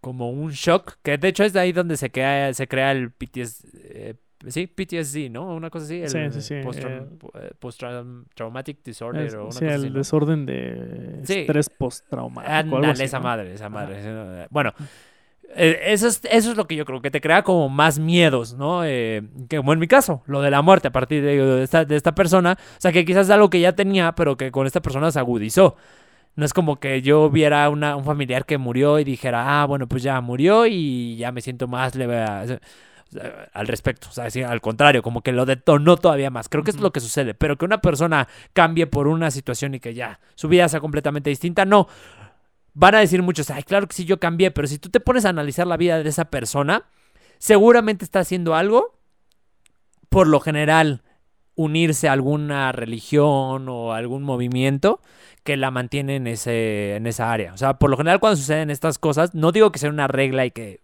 [0.01, 3.11] como un shock, que de hecho es de ahí donde se crea, se crea el
[3.11, 4.15] PTSD, eh,
[4.49, 5.55] sí, PTSD, ¿no?
[5.55, 7.07] Una cosa así, el Sí, sí, sí, eh,
[7.59, 9.95] post-traumatic disorder Es- o una sí, cosa el así, ¿no?
[9.99, 11.41] desorden de Sí.
[11.41, 12.77] estrés postraumático.
[12.77, 13.25] Ándale, esa ¿no?
[13.25, 14.47] madre, esa madre.
[14.51, 14.73] Bueno,
[15.57, 18.55] eh, eso es, eso es lo que yo creo, que te crea como más miedos,
[18.55, 18.85] ¿no?
[18.85, 21.85] Eh, que como en mi caso, lo de la muerte a partir de, de esta,
[21.85, 22.57] de esta persona.
[22.61, 25.19] O sea, que quizás es algo que ya tenía, pero que con esta persona se
[25.19, 25.77] agudizó.
[26.37, 29.87] No es como que yo viera una, un familiar que murió y dijera, ah, bueno,
[29.87, 32.59] pues ya murió y ya me siento más leve
[33.53, 34.09] al respecto.
[34.11, 36.49] O sea, sí, al contrario, como que lo detonó todavía más.
[36.49, 37.35] Creo que es lo que sucede.
[37.35, 41.31] Pero que una persona cambie por una situación y que ya su vida sea completamente
[41.31, 41.89] distinta, no.
[42.75, 45.25] Van a decir muchos, ay, claro que sí, yo cambié, pero si tú te pones
[45.25, 46.85] a analizar la vida de esa persona,
[47.39, 48.99] seguramente está haciendo algo,
[50.09, 51.03] por lo general,
[51.55, 55.01] unirse a alguna religión o algún movimiento
[55.45, 57.53] que la mantiene en, ese, en esa área.
[57.53, 60.47] O sea, por lo general cuando suceden estas cosas, no digo que sea una regla
[60.47, 60.81] y que,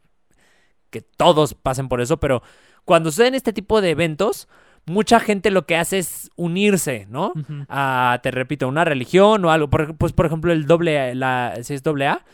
[0.91, 2.43] que todos pasen por eso, pero
[2.85, 4.49] cuando suceden este tipo de eventos,
[4.87, 7.33] mucha gente lo que hace es unirse, ¿no?
[7.69, 9.69] A, te repito, una religión o algo.
[9.71, 12.25] Por, pues, por ejemplo, el doble, la, si es doble A,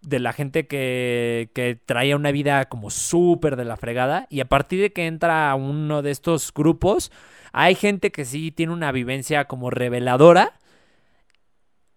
[0.00, 4.26] de la gente que, que traía una vida como súper de la fregada.
[4.30, 7.12] Y a partir de que entra a uno de estos grupos,
[7.52, 10.54] hay gente que sí tiene una vivencia como reveladora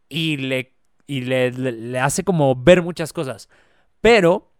[0.09, 0.73] y le,
[1.07, 3.49] y le, le- le hace como ver muchas cosas.
[4.01, 4.51] Pero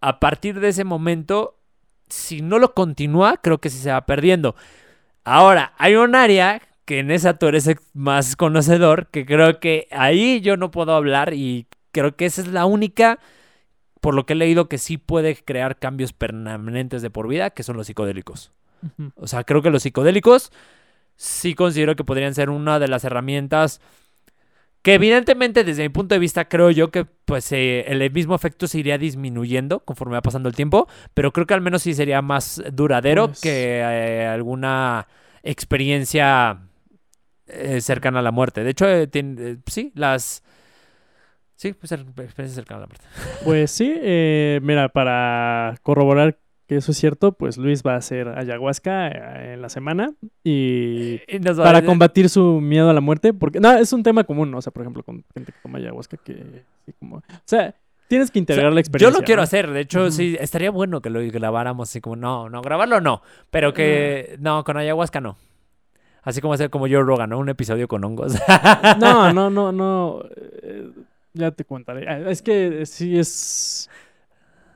[0.00, 1.58] a partir de ese momento,
[2.08, 4.54] si no lo continúa, creo que sí se va perdiendo.
[5.24, 10.40] Ahora, hay un área que en esa tú eres más conocedor, que creo que ahí
[10.40, 13.18] yo no puedo hablar y creo que esa es la única,
[14.00, 17.62] por lo que he leído, que sí puede crear cambios permanentes de por vida, que
[17.62, 18.52] son los psicodélicos.
[19.16, 20.52] O sea, creo que los psicodélicos
[21.16, 23.80] sí considero que podrían ser una de las herramientas
[24.88, 28.66] que evidentemente desde mi punto de vista creo yo que pues eh, el mismo efecto
[28.66, 32.22] se iría disminuyendo conforme va pasando el tiempo, pero creo que al menos sí sería
[32.22, 35.06] más duradero Pues- que eh, alguna
[35.42, 36.60] experiencia
[37.46, 38.64] eh, cercana a la muerte.
[38.64, 40.42] De hecho, tiene- sí, las...
[41.56, 43.04] Sí, pues experiencias cercanas a la muerte.
[43.44, 43.88] Pues sí,
[44.62, 46.38] mira, para corroborar
[46.68, 50.12] que eso es cierto, pues Luis va a hacer ayahuasca eh, en la semana
[50.44, 51.18] y
[51.56, 54.58] para combatir su miedo a la muerte, porque no, es un tema común, ¿no?
[54.58, 56.34] o sea, por ejemplo, con gente que toma ayahuasca que
[56.84, 57.74] sí, como, o sea,
[58.06, 59.12] tienes que O integrar sea, la experiencia.
[59.14, 59.44] Yo lo quiero ¿no?
[59.44, 63.22] hacer, de hecho, sí, estaría bueno que lo grabáramos así como, no, no, grabarlo no,
[63.50, 65.38] pero que, no, con ayahuasca no.
[66.22, 67.38] Así como hacer como Joe Rogan, ¿no?
[67.38, 68.34] Un episodio con hongos.
[69.00, 70.22] No, no, no, no.
[70.62, 70.90] eh,
[71.32, 72.06] ya te contaré.
[72.06, 73.88] Ah, Es que sí es.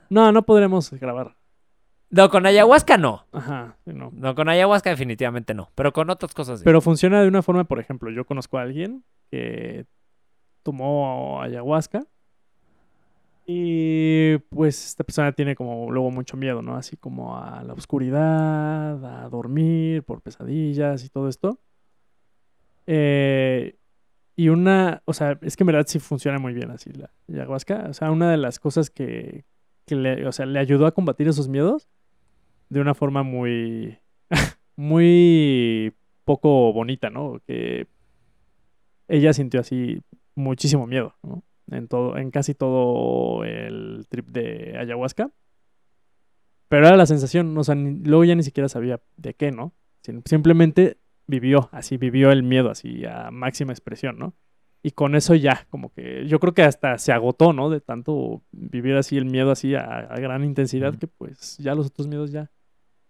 [0.08, 1.34] No, no podremos grabar.
[2.12, 3.24] No, con ayahuasca no.
[3.32, 4.12] Ajá, no.
[4.14, 6.64] No, con ayahuasca definitivamente no, pero con otras cosas sí.
[6.64, 9.86] Pero funciona de una forma, por ejemplo, yo conozco a alguien que
[10.62, 12.04] tomó ayahuasca
[13.46, 16.76] y pues esta persona tiene como luego mucho miedo, ¿no?
[16.76, 21.60] Así como a la oscuridad, a dormir por pesadillas y todo esto.
[22.86, 23.76] Eh,
[24.36, 27.86] y una, o sea, es que en verdad sí funciona muy bien así la ayahuasca.
[27.88, 29.46] O sea, una de las cosas que,
[29.86, 31.88] que le, o sea, le ayudó a combatir esos miedos
[32.72, 33.98] de una forma muy,
[34.76, 35.92] muy
[36.24, 37.40] poco bonita, ¿no?
[37.46, 37.86] Que
[39.08, 40.00] ella sintió así
[40.34, 41.42] muchísimo miedo, ¿no?
[41.70, 45.30] En todo, en casi todo el trip de ayahuasca.
[46.68, 49.74] Pero era la sensación, o sea, ni- luego ya ni siquiera sabía de qué, ¿no?
[50.02, 54.34] Sim- Simplemente vivió, así vivió el miedo, así a máxima expresión, ¿no?
[54.82, 57.70] Y con eso ya, como que yo creo que hasta se agotó, ¿no?
[57.70, 61.86] De tanto vivir así el miedo así a, a gran intensidad, que pues ya los
[61.86, 62.50] otros miedos ya,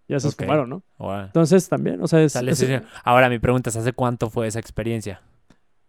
[0.09, 0.32] ya se Ok.
[0.32, 0.82] esfumaron, ¿no?
[1.26, 5.20] Entonces también, o sea, es, es- Ahora mi pregunta es, ¿hace cuánto fue esa experiencia?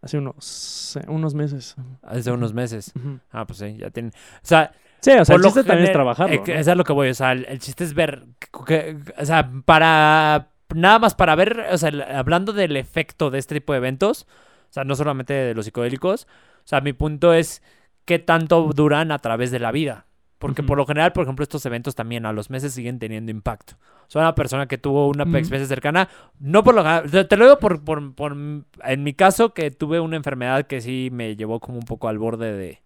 [0.02, 1.76] hace unos, eh, unos meses.
[2.02, 2.92] Hace unos meses.
[3.32, 4.12] Ah, pues sí, ya tienen...
[4.16, 6.34] O sea, Sí, o sea, el chiste también es trabajarlo.
[6.36, 6.54] eh, ¿no?
[6.54, 8.26] Eso es lo que voy, o sea, el, el chiste es ver,
[8.68, 13.56] que- o sea, para, nada más para ver, o sea, hablando del efecto de este
[13.56, 14.28] tipo de eventos,
[14.70, 17.62] o sea, no solamente de los psicodélicos, o sea, mi punto es
[18.06, 20.06] qué tanto duran a través de la vida.
[20.40, 23.76] Porque por lo general, por ejemplo, estos eventos también a los meses siguen teniendo impacto.
[24.08, 26.10] O sea, una persona que tuvo una experiencia cercana,
[26.40, 30.02] no por lo general, te, lo digo por, por, por- en mi caso, que tuve
[30.02, 32.82] una enfermedad que sí me llevó como un poco al borde de,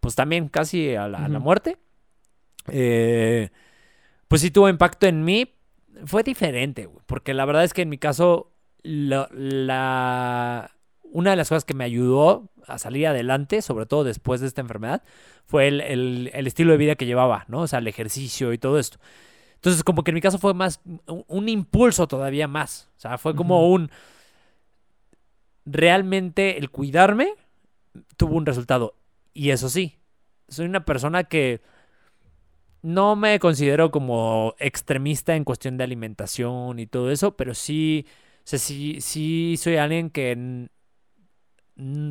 [0.00, 1.44] pues también casi a la, a la Ujú.
[1.44, 1.78] muerte.
[2.68, 3.50] Eh,
[4.28, 5.54] pues sí tuvo impacto en mí.
[6.06, 8.52] Fue diferente, güey, porque la verdad es que en mi caso,
[8.82, 10.70] la, la-
[11.12, 14.60] una de las cosas que me ayudó a salir adelante, sobre todo después de esta
[14.62, 15.02] enfermedad,
[15.46, 17.62] fue el, el- el estilo de vida que llevaba, ¿no?
[17.62, 18.98] O sea, el ejercicio y todo esto.
[19.56, 22.90] Entonces, como que en mi caso fue más un, un impulso todavía más.
[22.98, 23.90] O sea, fue como un...
[25.64, 27.34] Realmente el cuidarme
[28.16, 28.96] tuvo un resultado.
[29.34, 29.98] Y eso sí,
[30.48, 31.62] soy una persona que
[32.82, 38.06] no me considero como extremista en cuestión de alimentación y todo eso, pero sí,
[38.38, 40.68] o sea, sí, sí soy alguien que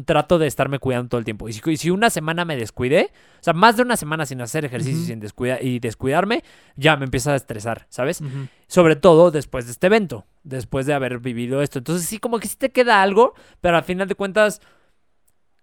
[0.05, 1.47] trato de estarme cuidando todo el tiempo.
[1.47, 4.97] Y si, una semana me descuidé, o sea, más de una semana sin hacer ejercicio
[4.97, 5.07] y Ujú.
[5.07, 6.43] sin descuida- y descuidarme,
[6.75, 8.21] ya me empieza a estresar, ¿sabes?
[8.67, 11.77] Sobre todo después de este evento, después de haber vivido esto.
[11.79, 14.61] Entonces sí, como que sí te queda algo, pero al final de cuentas,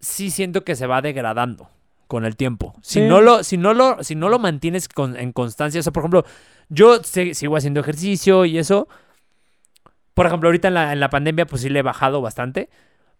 [0.00, 1.68] sí siento que se va degradando
[2.06, 2.74] con el tiempo.
[2.82, 3.06] Si Sí.
[3.06, 6.02] no lo, si no lo, si no lo mantienes con- en constancia, o sea, por
[6.02, 6.24] ejemplo,
[6.68, 8.88] yo sigo haciendo ejercicio y eso.
[10.14, 12.70] Por ejemplo, ahorita en la, en la pandemia, pues sí le he bajado bastante.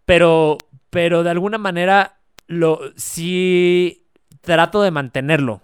[0.05, 0.57] Pero,
[0.89, 4.07] pero de alguna manera, lo, sí
[4.41, 5.61] trato de mantenerlo.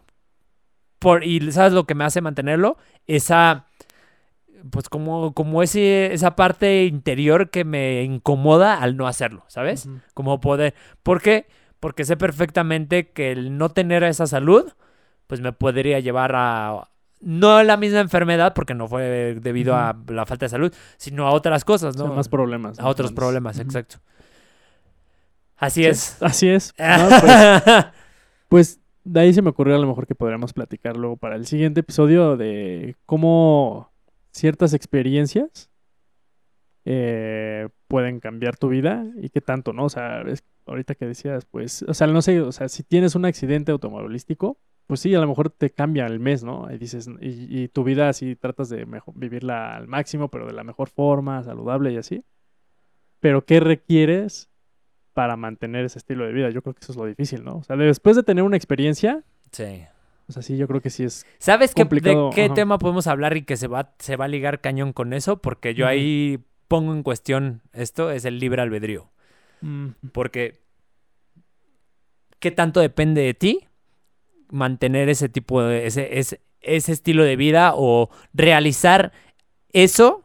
[1.00, 2.78] Por, y ¿sabes lo que me hace mantenerlo?
[3.06, 3.66] Esa,
[4.72, 9.90] pues como, como ese, esa parte interior que me incomoda al no hacerlo, ¿sabes?
[10.14, 10.74] Como poder.
[11.04, 11.48] ¿Por qué?
[11.80, 14.72] Porque sé perfectamente que el no tener esa salud,
[15.28, 16.90] pues me podría llevar a.
[17.22, 21.28] No a la misma enfermedad, porque no fue debido a la falta de salud, sino
[21.28, 22.14] a otras cosas, O sea, ¿no?
[22.14, 22.78] más problemas.
[22.78, 22.90] a ¿no?
[22.90, 23.98] otros problemas, exacto.
[25.58, 26.22] Así Sí, es.
[26.22, 26.74] Así es.
[26.80, 27.86] No, pues,
[28.50, 31.46] pues de ahí se me ocurrió a lo mejor que podríamos platicar luego para el
[31.46, 33.92] siguiente episodio de cómo
[34.32, 35.70] ciertas experiencias
[36.86, 39.86] eh, pueden cambiar tu vida y qué tanto, ¿no?
[39.86, 43.16] O sea, es- ahorita que decías, pues, o sea, no sé, o sea, si tienes
[43.16, 46.72] un accidente automovilístico, pues sí, a lo mejor te cambia el mes, ¿no?
[46.72, 50.54] Y dices, y, y tu vida así tratas de mejo- vivirla al máximo, pero de
[50.54, 52.24] la mejor forma, saludable y así.
[53.20, 54.50] Pero ¿qué requieres
[55.16, 56.50] para mantener ese estilo de vida?
[56.52, 57.56] Yo creo que eso es lo difícil, ¿no?
[57.56, 59.86] O sea, después de tener una experiencia, sí.
[60.28, 61.26] o sea, sí, yo creo que sí es...
[61.40, 62.54] ¿Sabes qué, de complicado, qué ajá.
[62.54, 65.42] tema podemos hablar y que se va, se va a ligar cañón con eso?
[65.42, 69.10] Porque yo ahí pongo en cuestión esto, es el libre albedrío.
[69.62, 70.60] mm, Porque,
[72.40, 73.68] ¿qué tanto depende de ti
[74.50, 79.14] mantener ese tipo de, ese, ese, ese estilo de vida o realizar
[79.72, 80.25] eso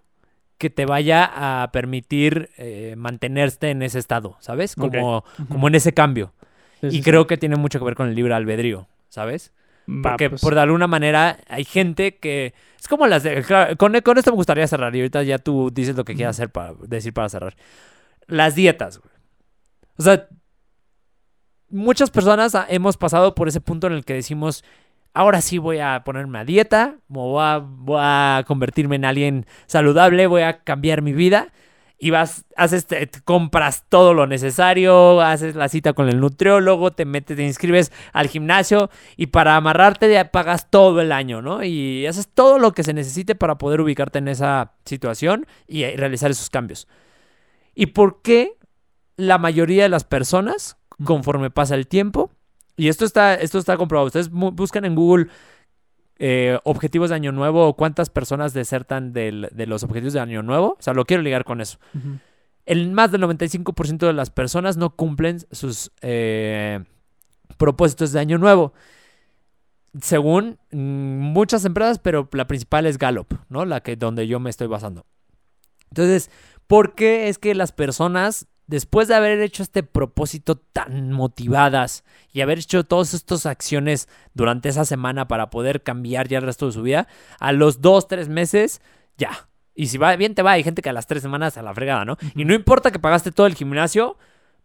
[0.60, 4.76] que te vaya a permitir eh, mantenerte en ese estado, ¿sabes?
[4.76, 6.34] Como, como en ese cambio.
[6.82, 7.02] Sí, y sí, sí.
[7.02, 9.52] creo que tiene mucho que ver con el libre albedrío, ¿sabes?
[9.88, 12.52] Va, Porque pues, por de alguna manera hay gente que...
[12.78, 13.42] Es como las de...
[13.42, 16.36] claro, con, con esto me gustaría cerrar y ahorita ya tú dices lo que quieras
[16.36, 17.56] hacer para, decir para cerrar.
[18.26, 19.12] Las dietas, güey.
[19.96, 20.28] O sea,
[21.70, 24.62] muchas personas hemos pasado por ese punto en el que decimos,
[25.14, 30.26] ahora sí voy a ponerme a dieta, voy a, voy a convertirme en alguien saludable,
[30.26, 31.52] voy a cambiar mi vida.
[32.02, 37.04] Y vas, haces, te- compras todo lo necesario, haces la cita con el nutriólogo, te
[37.04, 38.88] metes, te inscribes al gimnasio
[39.18, 41.62] y para amarrarte ya pagas todo el año, ¿no?
[41.62, 45.94] Y haces todo lo que se necesite para poder ubicarte en esa situación y eh,
[45.94, 46.88] realizar esos cambios.
[47.74, 48.54] ¿Y por qué
[49.16, 52.30] la mayoría de las personas, conforme pasa el tiempo,
[52.84, 55.26] y esto está, esto está comprobado, ustedes buscan en Google
[56.18, 60.42] eh, objetivos de año nuevo o cuántas personas desertan del- de los objetivos de año
[60.42, 61.78] nuevo, o sea, lo quiero ligar con eso.
[62.66, 66.84] El más del 95% de las personas no cumplen sus eh,
[67.56, 68.74] propósitos de año nuevo.
[70.00, 73.64] Según mm, muchas empresas, pero la principal es Gallup, ¿no?
[73.64, 75.04] La que donde yo me estoy basando.
[75.90, 76.30] Entonces,
[76.68, 82.40] ¿por qué es que las personas, después de haber hecho este propósito tan motivadas y
[82.40, 86.72] haber hecho todas estas acciones durante esa semana para poder cambiar ya el resto de
[86.72, 87.08] su vida,
[87.40, 88.80] a los dos, tres meses,
[89.18, 89.48] ya.
[89.74, 90.52] Y si va bien, te va.
[90.52, 92.16] Hay gente que a las tres semanas a la fregada, ¿no?
[92.34, 94.16] Y no importa que pagaste todo el gimnasio,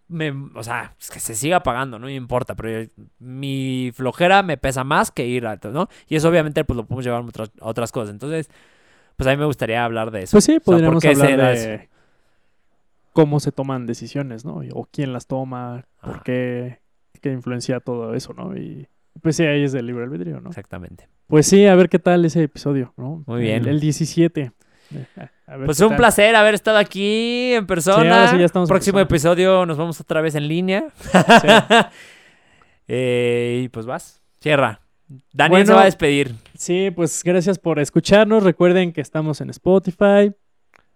[0.08, 4.43] me, o sea, es que se siga pagando, no me importa, pero yo- mi flojera
[4.43, 5.89] me pesa más que ir a, ¿no?
[6.08, 8.12] Y eso obviamente pues lo podemos llevar a otras, a otras cosas.
[8.12, 8.49] Entonces,
[9.16, 10.32] pues a mí me gustaría hablar de eso.
[10.34, 11.95] Pues sí, O sea, ¿por podríamos hablar de
[13.16, 14.61] cómo se toman decisiones, ¿no?
[14.74, 16.80] O quién las toma, por qué,
[17.22, 18.57] qué influencia todo eso, ¿no?
[18.57, 18.88] Y
[19.22, 20.49] pues sí, ahí es del libre albedrío, ¿no?
[20.49, 21.07] Exactamente.
[21.28, 23.24] Pues sí, a ver qué tal ese episodio, ¿no?
[23.26, 23.63] Muy bien.
[23.63, 24.51] El, el 17.
[24.93, 25.05] Eh,
[25.66, 25.97] Pues un tal.
[25.97, 28.18] placer haber estado aquí en persona.
[28.20, 29.32] ahora sí ya estamos en Próximo persona.
[29.34, 30.89] episodio nos vamos otra vez en línea.
[30.99, 31.47] Sí.
[32.88, 34.80] Eh, y pues vas, cierra.
[35.34, 35.66] Daniel Bueno.
[35.66, 36.36] se va a despedir.
[36.55, 38.43] Sí, pues gracias por escucharnos.
[38.43, 40.32] Recuerden que estamos en Spotify,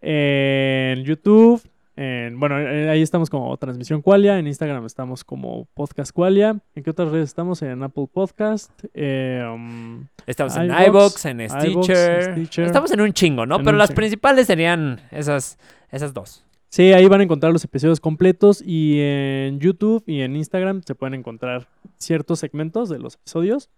[0.02, 1.62] en YouTube,
[2.02, 6.58] en, bueno, eh, ahí estamos como Transmisión Qualia, en Instagram estamos como Podcast Qualia.
[6.74, 7.62] ¿En qué otras redes estamos?
[7.62, 12.32] En Apple Podcast, eh, um, Estamos en iBox, en Stitcher.
[12.32, 12.66] Stitcher.
[12.68, 13.58] Estamos en un chingo, ¿no?
[13.58, 13.98] En Pero las chingo.
[13.98, 15.60] principales serían esas,
[15.92, 16.46] esas dos.
[16.70, 20.96] Sí, ahí van a encontrar los episodios completos y en YouTube y en Instagram se
[20.96, 21.68] pueden encontrar
[21.98, 23.70] ciertos segmentos de los episodios.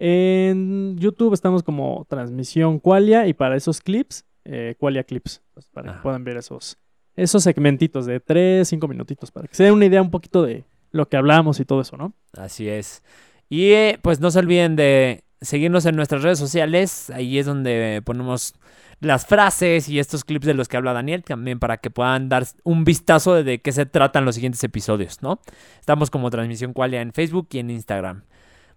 [0.00, 5.90] En YouTube estamos como Transmisión Qualia y para esos clips, eh, Qualia Clips, pues, para
[5.90, 5.98] Ajá.
[5.98, 6.78] que puedan ver esos,
[7.16, 10.64] esos segmentitos de 3, 5 minutitos, para que se den una idea un poquito de
[10.92, 12.14] lo que hablamos y todo eso, ¿no?
[12.36, 13.02] Así es.
[13.48, 17.10] Y eh, pues no se olviden de seguirnos en nuestras redes sociales.
[17.10, 18.54] Ahí es donde ponemos
[19.00, 22.46] las frases y estos clips de los que habla Daniel, también para que puedan dar
[22.64, 25.40] un vistazo de, de qué se tratan los siguientes episodios, ¿no?
[25.80, 28.24] Estamos como Transmisión Qualia en Facebook y en Instagram.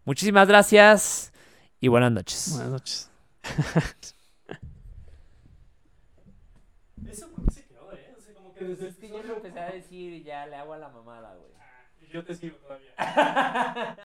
[0.05, 1.33] Muchísimas gracias
[1.79, 2.51] y buenas noches.
[2.53, 3.09] Buenas noches.
[8.71, 11.51] Es que yo lo empecé a decir y ya le hago a la mamada, güey.
[12.09, 12.93] Yo te sigo todavía.